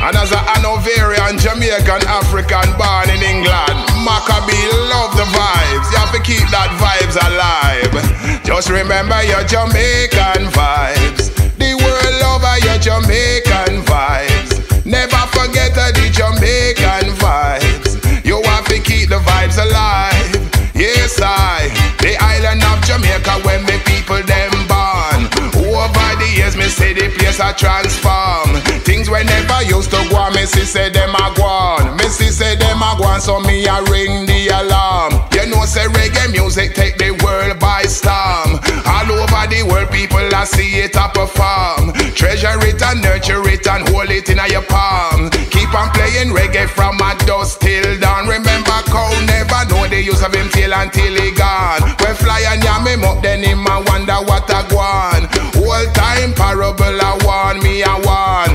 And 0.04 0.16
as 0.16 0.32
a 0.32 0.36
Hanoverian, 0.36 1.38
Jamaican, 1.38 2.02
African 2.08 2.76
born 2.76 3.08
in 3.08 3.22
England, 3.22 3.78
Macka 4.02 4.44
B 4.46 4.52
love 4.90 5.14
the 5.16 5.22
vibes. 5.30 5.92
You 5.92 5.98
have 5.98 6.12
to 6.12 6.20
keep 6.22 6.42
that 6.50 6.70
vibes 6.82 7.16
alive. 7.16 8.42
Just 8.44 8.68
remember 8.68 9.22
your 9.22 9.44
Jamaican 9.44 10.50
vibes. 10.50 11.30
The 11.56 11.74
world 11.78 12.22
over 12.34 12.58
your 12.66 12.78
Jamaican 12.78 13.82
vibes. 13.86 14.51
Never 14.84 15.22
forget 15.30 15.74
the 15.74 16.10
Jamaican 16.10 17.14
vibes. 17.16 18.24
You 18.24 18.42
have 18.42 18.66
to 18.66 18.80
keep 18.80 19.10
the 19.10 19.20
vibes 19.20 19.56
alive. 19.62 20.50
Yes, 20.74 21.20
I, 21.22 21.68
the 22.00 22.16
island 22.18 22.64
of 22.64 22.82
Jamaica, 22.84 23.46
when 23.46 23.64
the 23.64 23.78
people 23.86 24.22
them 24.26 24.50
born. 24.66 25.30
Over 25.54 26.16
the 26.18 26.28
years, 26.34 26.56
me 26.56 26.64
say 26.64 26.94
the 26.94 27.08
place 27.16 27.38
a 27.38 27.54
transform. 27.54 28.71
Things 28.92 29.08
we 29.08 29.24
never 29.24 29.62
used 29.64 29.88
to 29.88 29.96
go 30.10 30.16
on, 30.20 30.34
see 30.34 30.68
say 30.68 30.90
them 30.90 31.14
a 31.14 31.32
go 31.34 31.44
on. 31.44 31.98
See 32.12 32.28
say 32.28 32.56
them 32.56 32.76
a 32.76 32.92
go 33.00 33.08
on, 33.08 33.22
so 33.22 33.40
me 33.40 33.64
a 33.64 33.80
ring 33.88 34.26
the 34.26 34.48
alarm. 34.52 35.14
You 35.32 35.48
know 35.48 35.64
say 35.64 35.88
reggae 35.96 36.30
music 36.30 36.74
take 36.74 36.98
the 36.98 37.16
world 37.24 37.58
by 37.58 37.84
storm. 37.84 38.60
All 38.84 39.08
over 39.08 39.48
the 39.48 39.64
world, 39.64 39.88
people 39.88 40.20
a 40.20 40.44
see 40.44 40.84
it 40.84 40.94
a 40.94 41.08
perform. 41.08 41.96
Treasure 42.12 42.60
it 42.68 42.82
and 42.84 43.00
nurture 43.00 43.40
it 43.48 43.66
and 43.66 43.88
hold 43.88 44.10
it 44.10 44.28
in 44.28 44.36
your 44.52 44.60
palm. 44.68 45.30
Keep 45.48 45.72
on 45.72 45.88
playing 45.96 46.28
reggae 46.36 46.68
from 46.68 47.00
a 47.00 47.16
dusk 47.24 47.60
till 47.60 47.98
dawn. 47.98 48.28
Remember, 48.28 48.76
cow 48.92 49.08
never 49.24 49.72
know 49.72 49.88
the 49.88 50.02
use 50.04 50.20
of 50.22 50.34
him 50.34 50.50
tail 50.50 50.76
until 50.76 51.16
he 51.16 51.32
gone. 51.32 51.80
When 51.96 52.14
fly 52.20 52.44
and 52.44 52.62
yam 52.62 52.84
him 52.84 53.08
up, 53.08 53.22
then 53.22 53.40
him 53.40 53.64
a 53.64 53.80
wonder 53.88 54.20
what 54.28 54.44
a 54.52 54.68
go 54.68 54.76
on. 54.76 55.32
Whole 55.56 55.88
time 55.96 56.34
parable 56.36 57.00
a 57.00 57.16
warn 57.24 57.56
me 57.64 57.80
a 57.80 57.96
warn. 58.04 58.11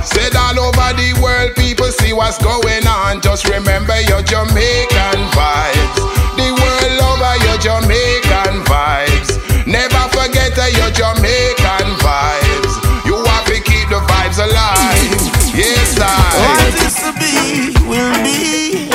Said 0.08 0.36
all 0.36 0.58
over 0.60 0.90
the 0.96 1.14
world, 1.22 1.56
people 1.56 1.88
see 1.92 2.14
what's 2.14 2.38
going 2.38 2.86
on. 2.88 3.22
Just 3.22 3.48
remember 3.50 4.00
your 4.10 4.22
Jamaican 4.24 5.20
vibes. 5.36 5.98
The 6.40 6.48
world 6.58 7.00
over 7.12 7.34
your 7.46 7.58
Jamaican 7.60 8.64
vibes. 8.66 9.30
Never 9.68 10.04
forget 10.16 10.56
your 10.80 10.92
Jamaican 10.96 11.88
vibes. 12.02 12.72
You 13.06 13.16
have 13.20 13.46
to 13.52 13.58
keep 13.62 13.88
the 13.90 14.02
vibes 14.10 14.40
alive. 14.40 15.12
Yes, 15.54 15.98
What 15.98 16.06
I. 16.06 16.86
is 16.86 16.96
to 17.04 17.12
be 17.20 17.74
will 17.88 18.14
be. 18.24 18.90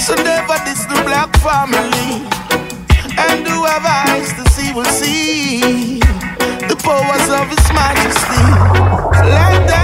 So 0.00 0.14
never 0.16 0.56
diss 0.64 0.84
the 0.86 1.00
black 1.04 1.32
family. 1.40 2.24
And 3.16 3.46
whoever 3.46 3.88
eyes 4.08 4.32
to 4.38 4.44
see 4.50 4.72
will 4.72 4.84
see 4.84 6.00
the 6.68 6.76
powers 6.84 7.28
of 7.30 7.48
His 7.48 7.66
Majesty. 7.72 8.44
Let 9.32 9.66
them 9.66 9.83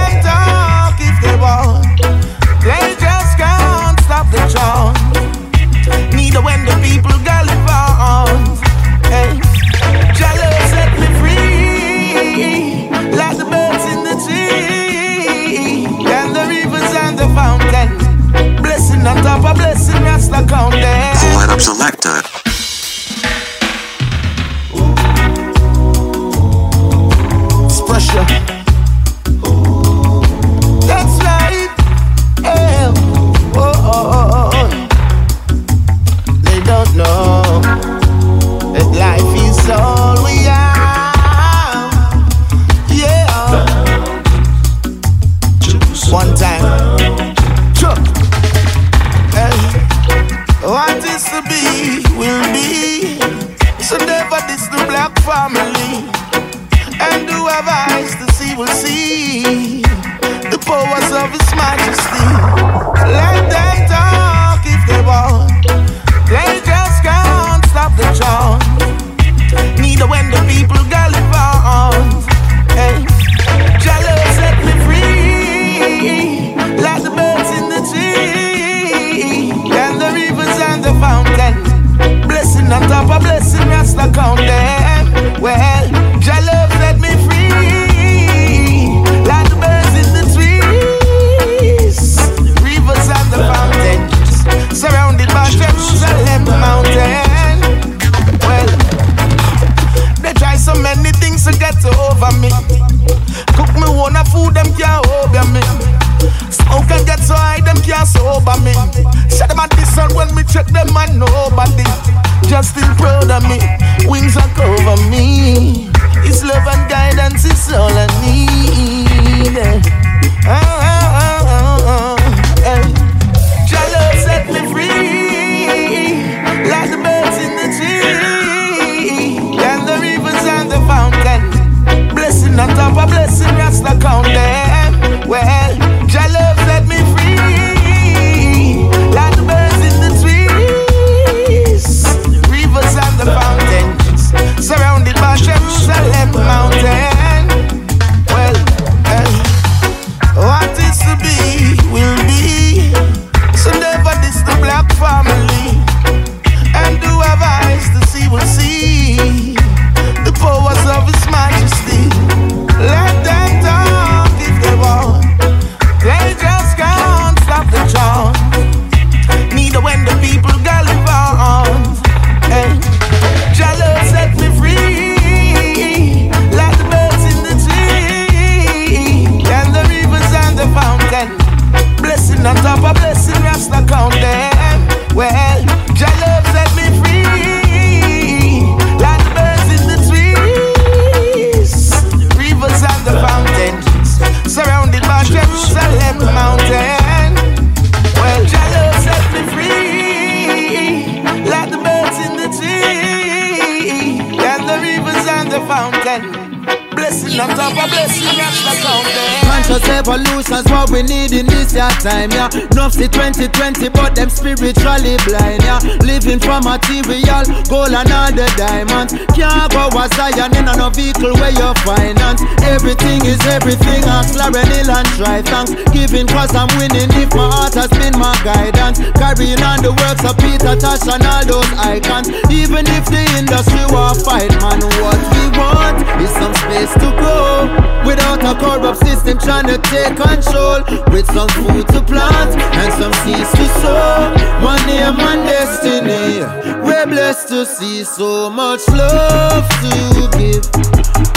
time, 212.01 212.31
yeah. 212.31 212.70
Nuff 212.81 212.97
see 212.97 213.05
2020, 213.05 213.93
but 213.93 214.17
them 214.17 214.25
spiritually 214.25 215.13
blind, 215.29 215.61
yeah. 215.61 215.77
Living 216.01 216.41
for 216.41 216.57
material, 216.65 217.45
gold 217.69 217.93
and 217.93 218.09
all 218.09 218.33
the 218.33 218.49
diamonds. 218.57 219.13
Can't 219.37 219.69
go 219.69 219.85
a 219.93 220.09
Zion 220.17 220.49
in 220.57 220.65
a 220.65 220.89
vehicle 220.89 221.29
where 221.37 221.53
you 221.53 221.69
finance. 221.85 222.41
Everything 222.65 223.21
is 223.29 223.37
everything, 223.45 224.01
Lauryn 224.33 224.65
Hill 224.65 224.89
and 224.97 225.05
try 225.13 225.45
thanks. 225.45 225.77
Giving 225.93 226.25
cause 226.25 226.57
I'm 226.57 226.73
winning 226.81 227.13
if 227.21 227.29
my 227.37 227.53
heart 227.53 227.77
has 227.77 227.93
been 228.01 228.17
my 228.17 228.33
guidance. 228.41 228.97
Carrying 229.13 229.61
on 229.61 229.85
the 229.85 229.93
works 229.93 230.25
of 230.25 230.33
Peter 230.41 230.73
Tosh 230.73 231.05
and 231.05 231.21
all 231.21 231.45
those 231.45 231.69
icons. 231.77 232.33
Even 232.49 232.89
if 232.97 233.05
the 233.13 233.21
industry 233.37 233.85
war 233.93 234.17
fight, 234.25 234.49
man, 234.57 234.81
what 235.05 235.21
we 235.37 235.43
want 235.53 236.01
is 236.17 236.33
some 236.33 236.55
space 236.65 236.97
to 236.97 237.13
grow. 237.13 237.69
Without 238.09 238.41
a 238.41 238.57
corrupt 238.57 239.05
system 239.05 239.37
trying 239.37 239.69
to 239.69 239.77
take 239.93 240.17
control. 240.17 240.81
With 241.13 241.29
some 241.29 241.49
food 241.61 241.85
to 241.93 242.01
plant 242.01 242.70
and 242.73 242.93
some 242.93 243.13
seeds 243.23 243.51
to 243.51 243.65
sow. 243.81 244.33
One 244.63 244.85
name 244.85 245.19
and 245.19 245.43
destiny. 245.47 246.41
We're 246.85 247.05
blessed 247.05 247.47
to 247.49 247.65
see 247.65 248.03
so 248.03 248.49
much 248.49 248.87
love 248.89 249.67
to 249.81 250.29
give. 250.37 250.65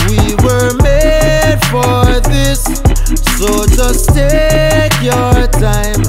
We 0.09 0.35
were 0.45 0.72
made 0.82 1.61
for 1.70 2.20
this. 2.30 2.64
So 3.39 3.66
just 3.66 4.14
take 4.14 4.95
your 5.03 5.47
time. 5.49 6.01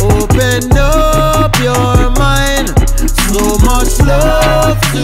Open 0.00 0.70
up 0.76 1.54
your 1.60 2.10
mind. 2.18 2.68
So 3.28 3.58
much 3.64 3.98
love 4.00 4.80
to 4.92 5.02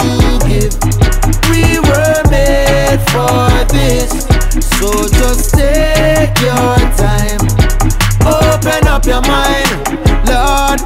give. 0.48 0.74
We 1.50 1.78
were 1.80 2.22
made 2.30 3.00
for 3.10 3.48
this. 3.72 4.26
So 4.78 5.08
just 5.08 5.54
take 5.54 6.38
your 6.40 6.76
time. 6.96 7.40
Open 8.24 8.88
up 8.88 9.04
your 9.04 9.20
mind, 9.22 9.68
Lord. 10.26 10.80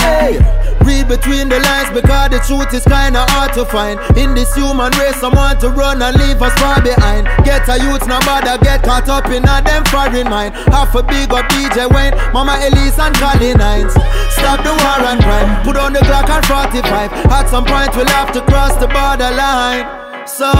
Hey. 0.00 0.38
Read 0.84 1.08
between 1.08 1.48
the 1.48 1.58
lines 1.60 1.88
because 1.90 2.28
the 2.28 2.40
truth 2.44 2.72
is 2.74 2.84
kinda 2.84 3.24
hard 3.30 3.52
to 3.54 3.64
find. 3.64 3.98
In 4.16 4.34
this 4.34 4.54
human 4.54 4.92
race, 5.00 5.22
I 5.22 5.28
want 5.28 5.60
to 5.60 5.70
run 5.70 6.02
and 6.02 6.14
leave 6.16 6.42
us 6.42 6.52
far 6.60 6.80
behind. 6.80 7.26
Get 7.44 7.66
a 7.68 7.80
youth, 7.80 8.06
no 8.06 8.20
bother, 8.20 8.58
get 8.62 8.82
caught 8.82 9.08
up 9.08 9.26
in 9.30 9.44
a 9.44 9.62
them 9.62 9.84
foreign 9.86 10.28
mind. 10.28 10.54
Half 10.68 10.94
a 10.94 11.02
big 11.02 11.32
up 11.32 11.48
DJ 11.48 11.88
Wayne, 11.88 12.14
Mama 12.32 12.60
Elise 12.60 12.98
and 12.98 13.16
Colin 13.16 13.58
Hines. 13.58 13.94
Stop 14.36 14.62
the 14.62 14.74
war 14.76 15.08
and 15.08 15.22
crime, 15.22 15.64
put 15.64 15.76
on 15.76 15.94
the 15.94 16.00
Glock 16.00 16.28
and 16.28 16.44
45. 16.44 17.10
At 17.32 17.48
some 17.48 17.64
point, 17.64 17.96
we'll 17.96 18.06
have 18.08 18.30
to 18.32 18.42
cross 18.42 18.76
the 18.76 18.88
borderline. 18.88 19.88
So, 20.26 20.52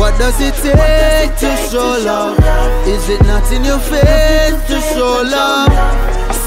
what 0.00 0.18
does 0.18 0.40
it 0.40 0.54
take 0.54 1.36
to 1.36 1.50
show 1.68 1.92
love? 2.08 2.38
Is 2.88 3.10
it 3.10 3.20
not 3.26 3.44
in 3.52 3.62
your 3.62 3.78
face 3.78 4.56
to 4.68 4.80
show 4.96 5.20
love? 5.28 5.68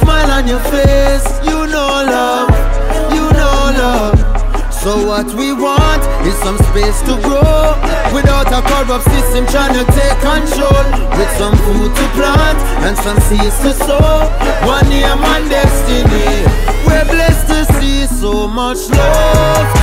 Smile 0.01 0.31
on 0.31 0.47
your 0.47 0.59
face, 0.73 1.27
you 1.45 1.67
know 1.69 1.93
love, 2.01 2.49
you 3.13 3.25
know 3.37 3.59
love. 3.77 4.17
So 4.73 5.05
what 5.05 5.27
we 5.35 5.53
want 5.53 6.01
is 6.25 6.33
some 6.41 6.57
space 6.57 6.99
to 7.03 7.15
grow 7.21 7.77
Without 8.11 8.51
a 8.51 8.59
corrupt 8.67 9.05
system 9.05 9.45
trying 9.47 9.73
to 9.79 9.85
take 9.95 10.19
control 10.19 10.83
With 11.15 11.31
some 11.39 11.55
food 11.63 11.95
to 11.95 12.05
plant 12.19 12.59
and 12.83 12.97
some 12.97 13.17
seeds 13.21 13.57
to 13.61 13.71
sow 13.71 14.27
One 14.67 14.89
name 14.89 15.23
and 15.23 15.49
destiny 15.49 16.43
We're 16.85 17.05
blessed 17.05 17.47
to 17.47 17.73
see 17.79 18.07
so 18.07 18.45
much 18.45 18.89
love 18.89 19.82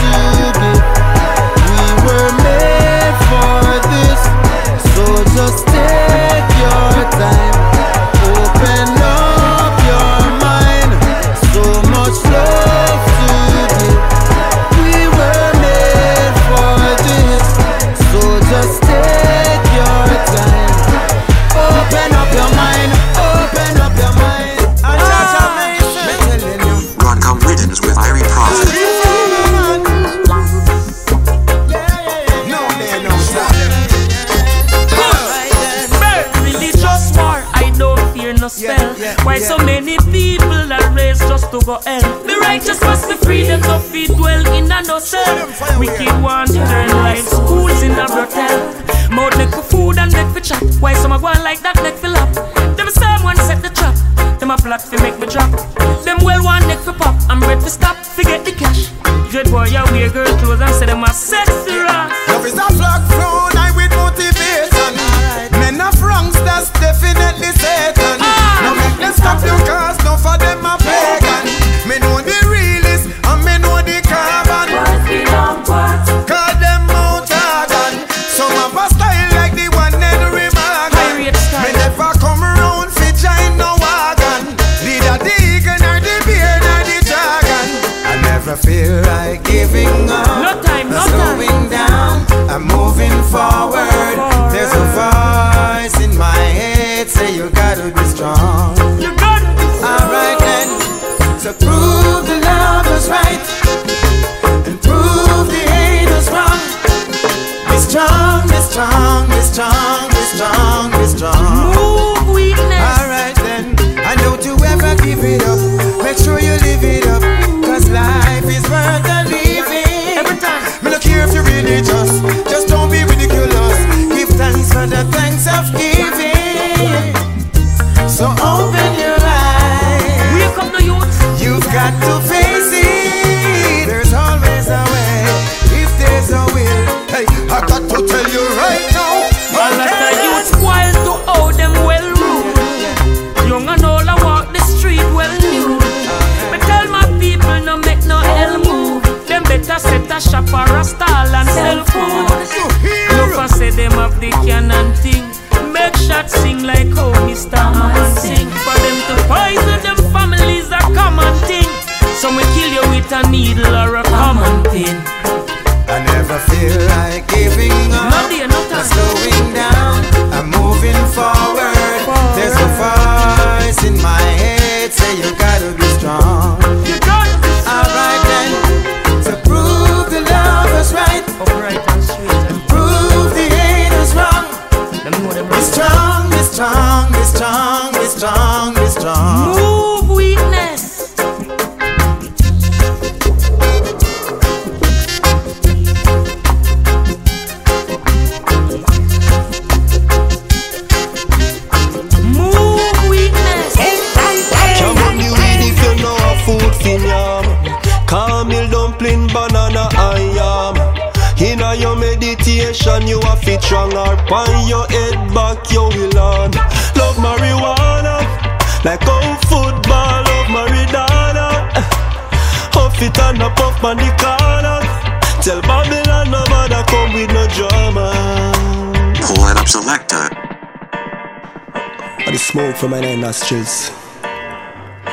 from 232.80 232.92
my 232.92 233.00
nine 233.00 233.20
nostrils. 233.20 233.90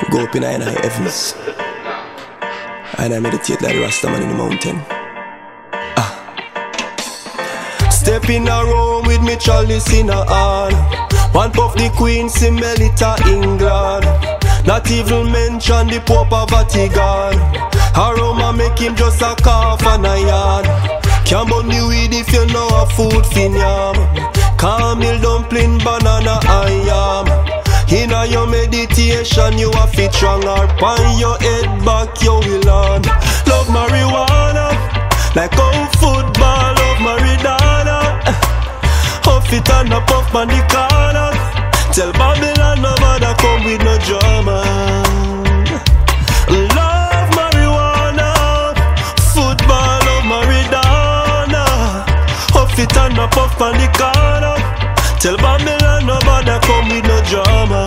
Go 0.10 0.24
up 0.24 0.34
in 0.38 0.44
high 0.44 0.72
heavens. 0.80 1.36
And 2.98 3.14
I 3.14 3.20
meditate 3.20 3.62
like 3.62 3.76
the 3.76 3.82
Rasta 3.82 4.08
man 4.08 4.24
in 4.24 4.30
the 4.30 4.36
mountain. 4.36 4.78
Ah. 6.00 6.08
Step 7.92 8.30
in 8.30 8.48
a 8.48 8.64
room 8.64 9.06
with 9.06 9.22
me 9.22 9.36
chalice 9.36 9.92
in 9.94 10.10
a 10.10 10.24
hand. 10.32 10.78
One 11.36 11.52
puff 11.52 11.76
the 11.76 11.92
Queen, 11.98 12.30
smell 12.30 12.80
it 12.80 13.02
England. 13.28 14.06
Not 14.66 14.90
even 14.90 15.30
mention 15.30 15.88
the 15.88 16.00
Pope 16.06 16.32
of 16.32 16.50
Vatican. 16.50 17.36
Aroma 18.00 18.54
make 18.56 18.80
him 18.80 18.96
just 18.96 19.22
a 19.22 19.36
cough 19.44 19.86
and 19.88 20.06
a 20.06 20.18
yarn. 20.22 20.66
Can't 21.26 21.50
burn 21.50 21.68
the 21.68 21.86
weed 21.86 22.14
if 22.16 22.32
you 22.32 22.46
know 22.46 22.70
a 22.72 22.86
food 22.96 23.26
fin 23.26 23.52
yam. 23.52 23.96
Camel 24.58 25.20
dumpling, 25.20 25.80
banana 25.80 26.40
and 26.48 27.47
yam. 27.88 27.98
Inna 28.00 28.26
your 28.26 28.48
meditation, 28.48 29.58
you 29.58 29.72
a 29.72 29.88
fit 29.88 30.14
strong 30.14 30.44
or 30.46 30.68
your 31.18 31.38
head 31.40 31.86
back, 31.86 32.22
you 32.22 32.34
will 32.34 32.70
on. 32.70 33.02
Love 33.48 33.68
marijuana, 33.68 34.72
like 35.36 35.54
how 35.54 35.88
football 36.00 36.74
love 36.76 37.00
Maradona. 37.00 38.00
Huff 39.24 39.52
it 39.54 39.70
and 39.70 39.94
a 39.94 40.02
puff 40.02 40.34
on 40.36 40.48
the 40.48 40.62
corner. 40.72 41.32
Tell 41.94 42.12
Babylon 42.14 42.82
no 42.82 42.96
bother 42.98 43.34
come 43.40 43.64
with 43.64 43.82
no 43.84 43.98
drama. 44.00 44.62
Love 46.50 47.30
marijuana, 47.38 48.30
football 49.34 50.00
love 50.08 50.26
Maradona. 50.32 51.64
Huff 52.54 52.80
it 52.80 52.98
and 52.98 53.18
a 53.18 53.28
puff 53.28 53.62
on 53.62 53.74
the 53.74 53.88
corner. 53.98 54.77
Tell 55.28 55.36
Babylon 55.36 56.06
no 56.06 56.18
bother 56.22 56.58
come 56.62 56.88
with 56.88 57.04
no 57.04 57.20
drama. 57.28 57.84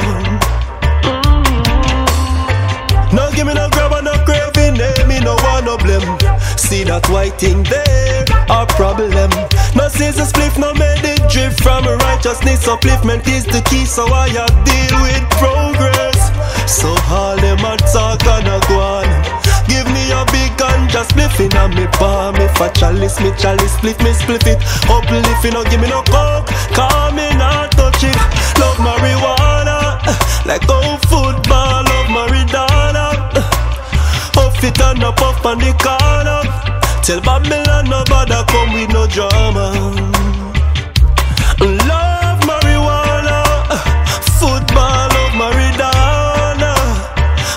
No 3.14 3.30
give 3.32 3.46
me 3.46 3.54
no 3.54 3.66
grab 3.70 3.92
and 3.92 4.04
no 4.04 4.12
craving, 4.26 4.78
eh, 4.78 5.06
me 5.06 5.20
no 5.20 5.36
want 5.36 5.64
no 5.64 5.78
blame. 5.78 6.04
See 6.58 6.84
that 6.84 7.08
white 7.08 7.40
thing 7.40 7.62
there, 7.62 8.26
a 8.50 8.66
problem. 8.76 9.30
No 9.74 9.88
scissor 9.88 10.28
spliff, 10.28 10.58
no 10.58 10.74
made 10.74 11.00
it 11.02 11.30
drift 11.30 11.62
from 11.62 11.86
righteousness. 11.86 12.68
Upliftment 12.68 13.26
is 13.26 13.46
the 13.46 13.62
key, 13.70 13.86
so 13.86 14.04
I 14.04 14.28
deal 14.68 15.00
with 15.00 15.24
progress. 15.40 16.20
So 16.68 16.94
all 17.08 17.36
them 17.36 17.64
a 17.64 17.78
talk 17.88 18.22
and 18.36 18.48
a 18.48 18.60
go 18.68 18.80
on. 18.80 19.39
Give 19.80 19.94
me 19.94 20.12
a 20.12 20.26
big 20.26 20.52
ganja 20.60 21.08
spliff 21.08 21.40
in 21.40 21.56
a 21.56 21.66
me 21.74 21.86
palm. 21.96 22.36
If 22.36 22.60
a 22.60 22.68
chalice, 22.68 23.18
me 23.18 23.32
chalice, 23.38 23.76
spliff 23.76 23.96
me 24.04 24.12
spliff 24.12 24.46
it. 24.46 24.60
Uplift, 24.90 25.42
you 25.42 25.52
no 25.52 25.64
give 25.64 25.80
me 25.80 25.88
no 25.88 26.02
coke, 26.02 26.48
call 26.76 27.12
me 27.12 27.24
not 27.40 27.72
touch 27.72 28.04
it. 28.04 28.14
Love 28.60 28.76
marijuana, 28.76 29.96
like 30.44 30.60
how 30.68 30.98
football 31.08 31.80
love 31.88 32.12
Maradona. 32.12 33.16
Huff 34.36 34.62
it 34.62 34.78
and 34.82 35.02
a 35.02 35.12
puff 35.12 35.46
on 35.46 35.56
the 35.56 35.72
corner. 35.80 36.44
Tell 37.02 37.22
Babylon 37.22 37.88
no 37.88 38.04
bother 38.04 38.44
come 38.52 38.74
with 38.74 38.92
no 38.92 39.06
drama. 39.06 39.72
Love 41.88 42.40
marijuana, 42.44 43.40
football 44.36 45.08
love 45.08 45.32
Maradona. 45.40 46.74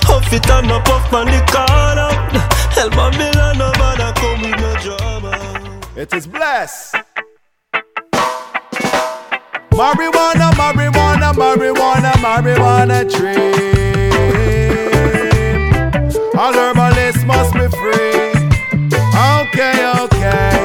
Huff 0.08 0.32
it 0.32 0.48
and 0.48 0.70
a 0.70 0.80
Tell 2.84 3.10
Babylon 3.10 3.56
no 3.56 3.72
bother 3.78 4.12
come 4.12 4.42
with 4.42 4.60
no 4.60 4.74
drama. 4.76 5.80
It 5.96 6.12
is 6.12 6.26
blessed. 6.26 6.96
Marijuana, 9.70 10.50
marijuana, 10.52 11.32
marijuana, 11.32 12.12
marijuana 12.20 13.10
tree. 13.10 13.54
All 16.38 16.52
herbalists 16.52 17.24
must 17.24 17.54
be 17.54 17.68
free. 17.68 18.32
Okay, 19.40 19.76
okay. 20.02 20.58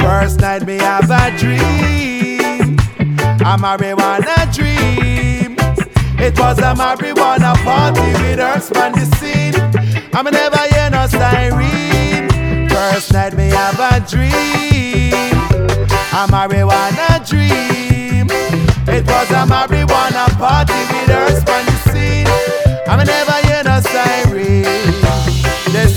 First 0.00 0.40
night 0.40 0.66
me 0.66 0.78
have 0.78 1.08
a 1.08 1.30
dream, 1.38 2.78
a 3.46 3.56
marijuana 3.56 4.52
dream. 4.52 5.56
It 6.18 6.36
was 6.36 6.58
a 6.58 6.74
marijuana 6.74 7.54
party 7.62 8.12
with 8.24 8.40
herbs 8.40 8.72
on 8.72 8.90
the 8.90 9.06
scene. 9.18 10.03
I'm 10.16 10.26
never 10.26 10.62
hear 10.72 10.90
no 10.90 11.08
siren. 11.08 12.28
First 12.68 13.12
night 13.12 13.34
me 13.34 13.48
have 13.48 13.80
a 13.80 13.98
dream, 14.08 15.12
a 16.12 16.26
marijuana 16.30 17.18
dream. 17.28 18.28
It 18.86 19.04
was 19.06 19.30
a 19.30 19.44
marijuana 19.44 20.28
party 20.38 20.80
with 20.92 21.13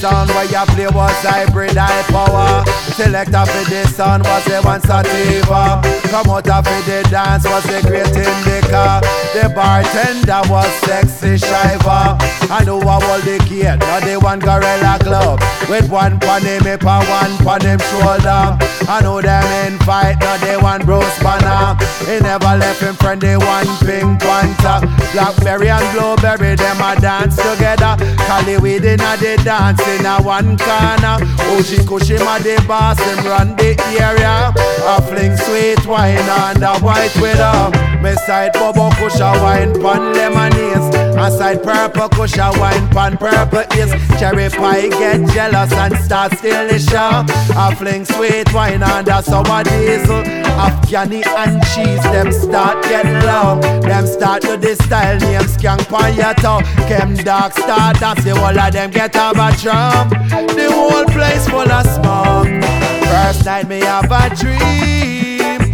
sound 0.08 0.30
where 0.30 0.46
you 0.46 0.66
play 0.74 0.88
was 0.88 1.20
hybrid 1.24 1.76
high 1.76 2.04
power. 2.08 2.64
Selector 2.96 3.46
for 3.46 3.70
this 3.70 3.96
sound 3.96 4.24
was 4.24 4.44
the 4.46 4.62
one 4.62 4.82
sativa. 4.82 5.82
Come 6.10 6.30
out 6.30 6.48
of 6.48 6.66
the 6.88 7.08
dance 7.12 7.44
was 7.44 7.64
the 7.64 7.80
great 7.88 8.08
indica. 8.08 9.02
The 9.36 9.52
bartender 9.54 10.42
was 10.50 10.72
sexy 10.86 11.38
shiver. 11.38 12.16
I 12.50 12.64
know 12.66 12.80
I 12.80 13.00
hold 13.04 13.24
the 13.24 13.38
gate, 13.50 13.80
now 13.80 14.00
the 14.00 14.16
one 14.20 14.40
gorilla 14.40 14.98
club. 15.02 15.40
With 15.70 15.90
one 15.90 16.20
pon 16.20 16.42
him 16.42 16.64
hip 16.64 16.86
and 16.86 17.08
one 17.10 17.34
pon 17.44 17.62
him 17.62 17.80
shoulder. 17.92 18.56
I 18.88 19.02
know 19.04 19.22
them 19.22 19.46
in 19.68 19.78
fight, 19.80 20.18
now 20.20 20.38
they 20.38 20.58
one 20.58 20.86
Bruce 20.86 21.20
Banner. 21.20 21.76
He 22.08 22.20
never 22.24 22.56
left 22.56 22.82
him 22.82 22.96
friend, 22.96 23.22
they 23.22 23.36
one 23.36 23.68
pink 23.84 24.22
panther. 24.22 24.88
Blackberry 25.12 25.70
and 25.70 25.86
blueberry, 25.92 26.56
them 26.56 26.80
a 26.80 26.96
dance 27.00 27.36
together. 27.36 28.00
Cali 28.26 28.58
weed 28.58 28.86
in 28.86 29.02
a 29.02 29.18
the 29.18 29.36
dance 29.44 29.82
in 30.00 30.06
a 30.06 30.22
one 30.22 30.58
corner. 30.58 31.18
Oji 31.54 31.80
Kushima 31.86 32.40
the 32.44 32.64
boss, 32.68 33.00
him 33.00 33.26
run 33.26 33.56
the 33.56 33.76
area. 34.00 34.54
I 34.56 35.02
fling 35.08 35.36
sweet 35.38 35.86
wine 35.86 36.18
a 36.64 36.80
white 36.80 37.16
widow. 37.22 37.72
Me 38.02 38.14
side 38.26 38.54
bubble 38.54 38.92
kusha 38.92 39.34
wine 39.42 39.74
pan 39.82 40.14
lemonades. 40.14 41.07
And 41.18 41.34
side 41.34 41.64
purple 41.64 42.10
kusha 42.10 42.56
wine 42.60 42.88
pan 42.90 43.18
purple 43.18 43.66
is. 43.78 43.90
Cherry 44.20 44.50
pie 44.50 44.90
get 44.90 45.28
jealous 45.34 45.74
and 45.74 45.96
start 45.98 46.38
steal 46.38 46.68
the 46.68 46.78
show. 46.80 47.26
I 47.58 47.74
fling 47.76 48.06
sweet 48.06 48.54
wine 48.54 48.84
and 48.84 49.08
a 49.08 49.24
sour 49.24 49.64
diesel. 49.64 50.24
Afghani 50.58 51.26
and 51.26 51.62
cheese, 51.74 52.04
them 52.04 52.32
start 52.32 52.84
getting 52.84 53.20
low. 53.26 53.60
Them 53.82 54.06
start 54.08 54.42
to 54.44 54.58
this 54.58 54.78
style 54.80 55.20
name 55.20 55.42
skank 55.42 55.88
pan 55.88 56.16
your 56.16 56.34
toe. 56.36 56.62
Kem 56.88 57.16
dark 57.16 57.54
start 57.54 58.00
dance, 58.00 58.24
the 58.24 58.36
whole 58.36 58.58
of 58.58 58.74
them 58.74 58.92
get 58.92 59.16
a 59.16 59.56
drum. 59.62 60.10
The 60.10 60.72
whole 60.72 61.06
place 61.06 61.48
full 61.50 61.72
of 61.72 61.86
smoke. 61.96 62.64
First 63.10 63.46
night 63.46 63.68
me 63.68 63.80
have 63.82 64.12
a 64.12 64.36
dream, 64.36 65.74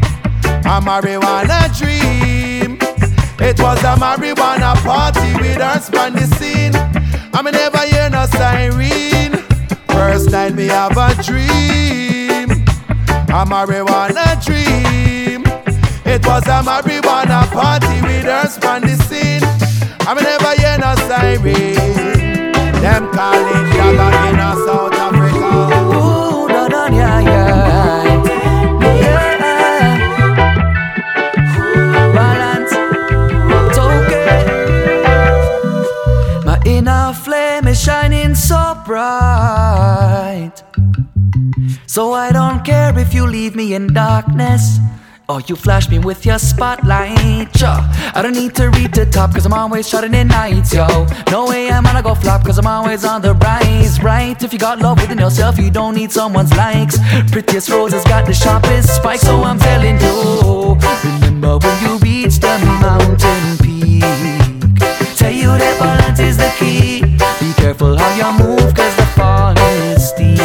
a 0.66 0.80
marijuana 0.80 1.68
dream. 1.78 2.43
It 3.40 3.60
was 3.60 3.80
a 3.80 3.96
marijuana 3.96 4.76
party 4.84 5.34
with 5.42 5.60
us 5.60 5.94
on 5.94 6.14
the 6.14 6.26
scene. 6.38 6.76
I 7.34 7.42
me 7.42 7.52
never 7.52 7.80
hear 7.80 8.10
no 8.10 8.26
siren. 8.28 9.44
First 9.88 10.32
night 10.32 10.54
me 10.54 10.68
have 10.68 10.98
a 10.98 11.14
dream, 11.24 12.50
a 13.30 13.46
marijuana 13.46 14.38
dream. 14.44 15.44
It 16.06 16.26
was 16.26 16.44
a 16.44 16.62
marijuana 16.62 17.50
party 17.52 18.02
with 18.02 18.26
us 18.26 18.64
on 18.64 18.82
the 18.82 18.96
scene. 19.08 19.42
I 20.08 20.14
me 20.14 20.22
never 20.22 20.54
hear 20.60 20.78
no 20.78 20.96
siren. 21.08 22.52
Them 22.82 23.12
calling 23.12 23.66
Jagga 23.74 24.30
in 24.30 24.40
a 24.40 24.56
South 24.66 24.93
bright. 38.94 40.54
So 41.88 42.14
I 42.14 42.32
don't 42.32 42.64
care 42.64 42.94
if 43.00 43.12
you 43.12 43.26
leave 43.26 43.56
me 43.56 43.74
in 43.74 43.88
darkness. 43.94 44.78
Or 45.30 45.39
you 45.48 45.56
flash 45.56 45.89
me 45.89 45.98
with 46.00 46.26
your 46.26 46.38
spotlight, 46.38 47.50
yo. 47.60 47.74
I 48.14 48.20
don't 48.22 48.34
need 48.41 48.54
to 48.56 48.70
reach 48.78 48.91
the 48.91 49.06
top, 49.06 49.34
cause 49.34 49.46
I'm 49.48 49.54
always 49.54 49.89
shining 49.89 50.14
in 50.14 50.28
nights, 50.28 50.74
yo. 50.74 50.86
No 51.32 51.48
way 51.48 51.72
I'm 51.72 51.84
gonna 51.84 52.04
go 52.04 52.14
flop, 52.14 52.46
cause 52.46 52.60
I'm 52.60 52.68
always 52.68 53.04
on 53.04 53.22
the 53.22 53.34
rise, 53.34 54.04
right? 54.04 54.38
If 54.44 54.54
you 54.54 54.60
got 54.60 54.80
love 54.80 55.02
within 55.02 55.18
yourself, 55.18 55.58
you 55.58 55.72
don't 55.72 55.96
need 55.96 56.12
someone's 56.12 56.54
likes. 56.56 56.98
Prettiest 57.32 57.70
roses 57.70 58.04
got 58.04 58.28
the 58.28 58.34
sharpest 58.34 58.98
spikes, 58.98 59.24
so 59.24 59.36
I'm 59.50 59.58
telling 59.58 59.98
you. 60.06 60.78
Remember 61.26 61.58
when 61.66 61.76
you 61.84 61.94
reach 62.08 62.36
the 62.46 62.54
mountain 62.86 63.44
peak. 63.64 64.04
Tell 65.18 65.32
you 65.32 65.52
that 65.62 65.76
balance 65.80 66.20
is 66.20 66.38
the 66.38 66.52
key. 66.60 66.93
Careful 67.74 67.98
how 67.98 68.14
you 68.14 68.32
move, 68.38 68.76
cause 68.76 68.96
the 68.98 69.06
fall 69.18 69.58
is 69.58 70.10
steep. 70.10 70.38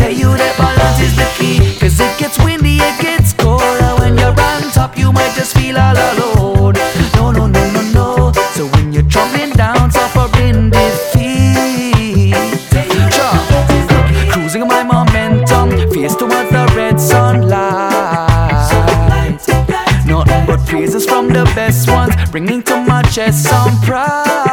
Tell 0.00 0.10
you 0.10 0.32
that 0.40 0.54
balance 0.56 0.98
is 0.98 1.14
the 1.14 1.28
key. 1.36 1.78
Cause 1.78 2.00
it 2.00 2.18
gets 2.18 2.38
windy, 2.38 2.78
it 2.80 2.98
gets 2.98 3.34
colder. 3.34 3.92
When 4.00 4.16
you're 4.16 4.32
on 4.32 4.62
top, 4.72 4.96
you 4.96 5.12
might 5.12 5.34
just 5.34 5.54
feel 5.54 5.76
all 5.76 5.92
alone. 5.92 6.72
No, 7.16 7.32
no, 7.32 7.46
no, 7.46 7.62
no, 7.70 7.82
no. 7.92 8.32
So 8.54 8.64
when 8.68 8.94
you're 8.94 9.02
traveling 9.02 9.52
down, 9.60 9.90
suffering 9.90 10.70
defeat. 10.70 12.32
Sure. 13.12 13.36
Cruising 14.32 14.66
my 14.66 14.84
momentum, 14.84 15.68
face 15.92 16.16
towards 16.16 16.48
the 16.48 16.64
red 16.74 16.98
sunlight. 16.98 18.56
Nothing 20.06 20.46
but 20.46 20.64
praises 20.64 21.04
from 21.04 21.28
the 21.28 21.44
best 21.54 21.90
ones, 21.90 22.14
bringing 22.30 22.62
to 22.62 22.76
my 22.80 23.02
chest 23.02 23.44
some 23.44 23.78
pride. 23.82 24.45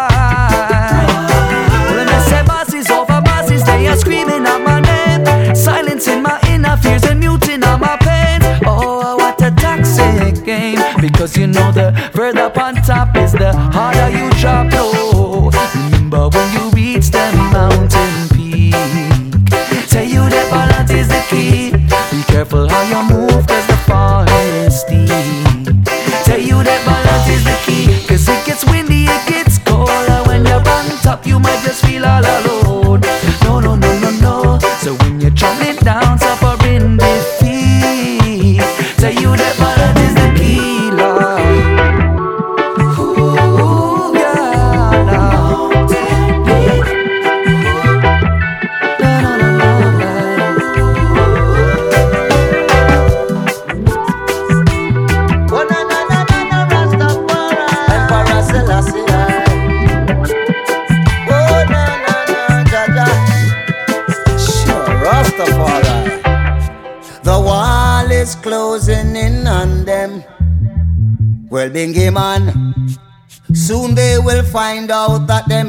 You 11.37 11.47
know 11.47 11.71
the 11.71 11.91
further 12.13 12.41
up 12.41 12.57
on 12.57 12.75
top 12.75 13.15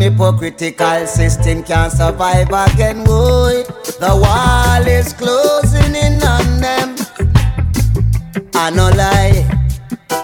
hypocritical 0.05 1.07
system 1.07 1.63
can't 1.63 1.91
survive 1.91 2.49
again. 2.49 3.05
Woy. 3.07 3.65
The 3.99 4.13
wall 4.23 4.87
is 4.87 5.15
closing 5.15 5.95
in 5.97 6.23
on 6.23 6.61
them. 6.61 6.89
I 8.55 8.71
no 8.71 8.91
lie. 8.91 9.49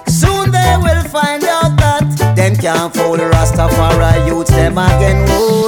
Soon 0.07 0.51
they 0.51 0.75
will 0.85 1.03
find 1.05 1.45
out 1.45 1.73
that 1.81 2.35
them 2.37 2.57
can't 2.57 2.95
fool 2.95 3.17
Rastafari 3.17 4.27
youths 4.27 4.51
them 4.51 4.77
again. 4.77 5.27
Woy. 5.29 5.60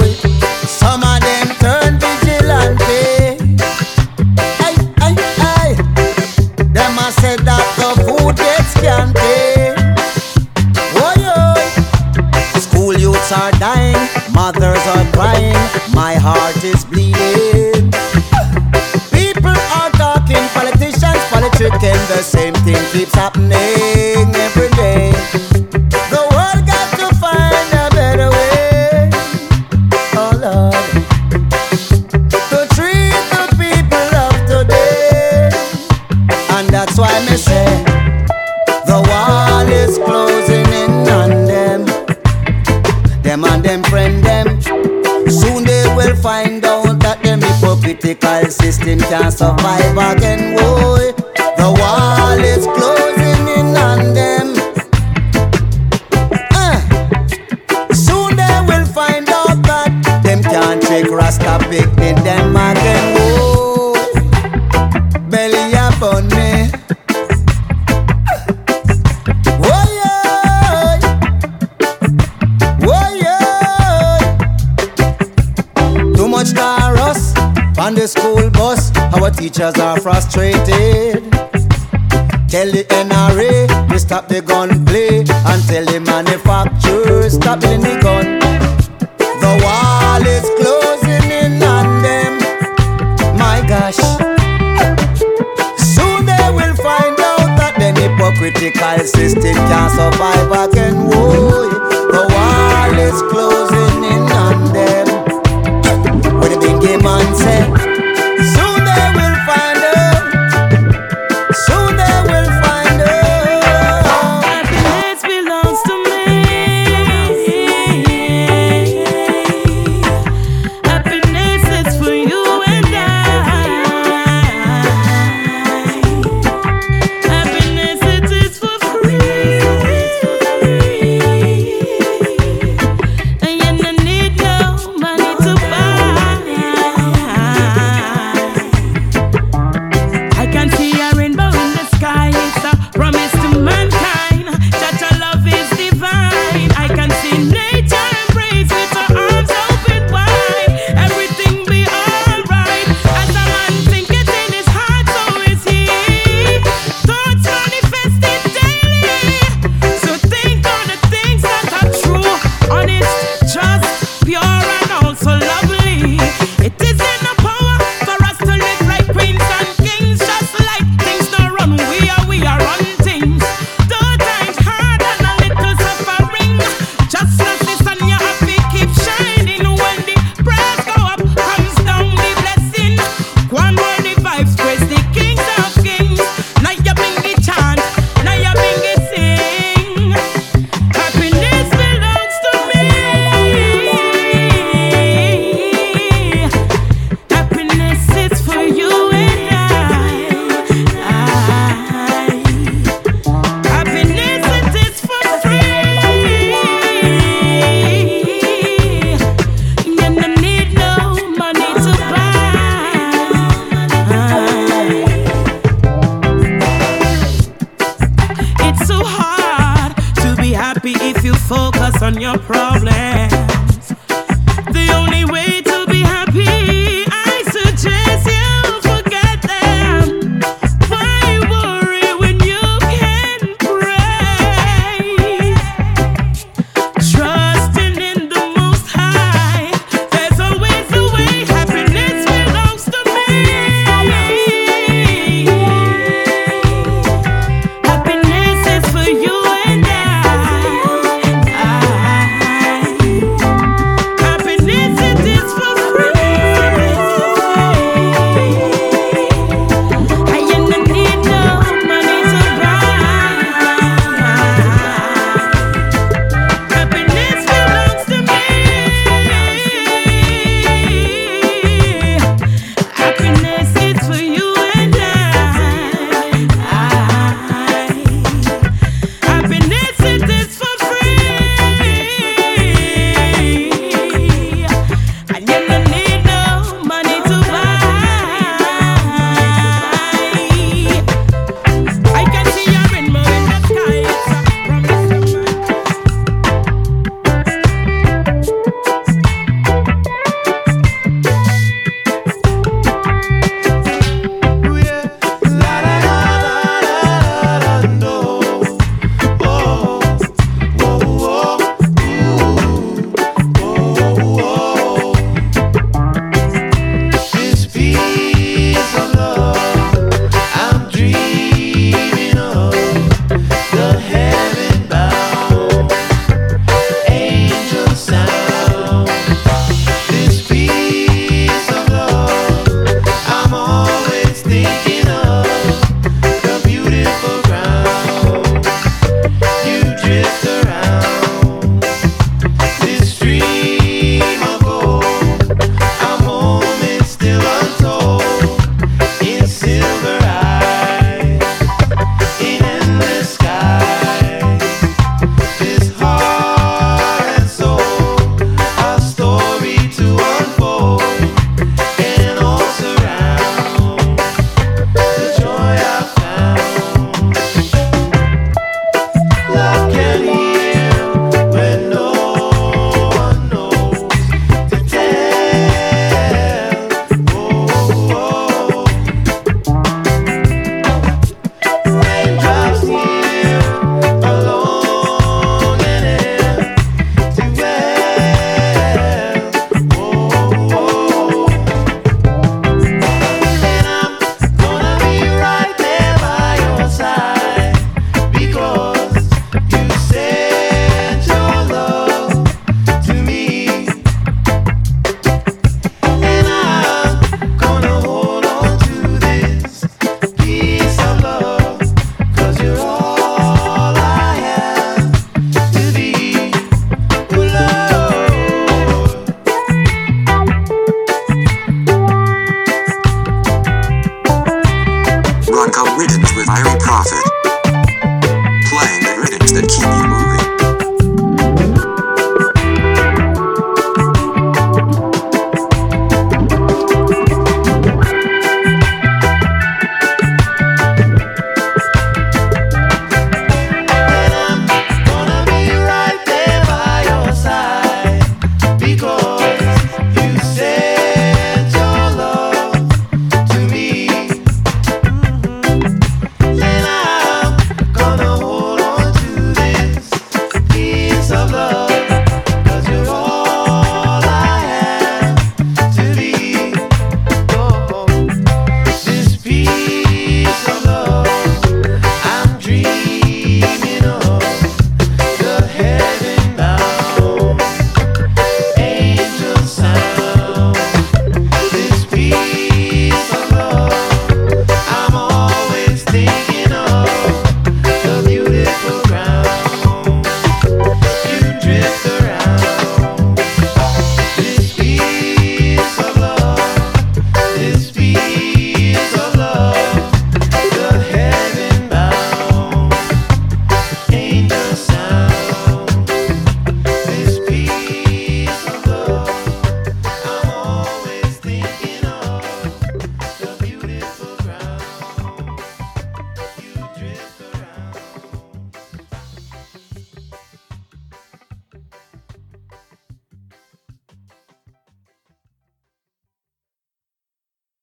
Teachers 79.53 79.79
are 79.79 79.99
frustrated. 79.99 81.31
Tell 82.49 82.71
the 82.71 82.85
NRA 82.89 83.89
to 83.89 83.99
stop 83.99 84.27
the 84.27 84.41
gun 84.41 84.83
play 84.85 85.19
and 85.19 85.63
tell 85.67 85.85
the 85.85 85.99
manufacturers 85.99 87.33
stop 87.33 87.59
building 87.61 87.81
the 87.81 87.99
gun. 88.01 88.12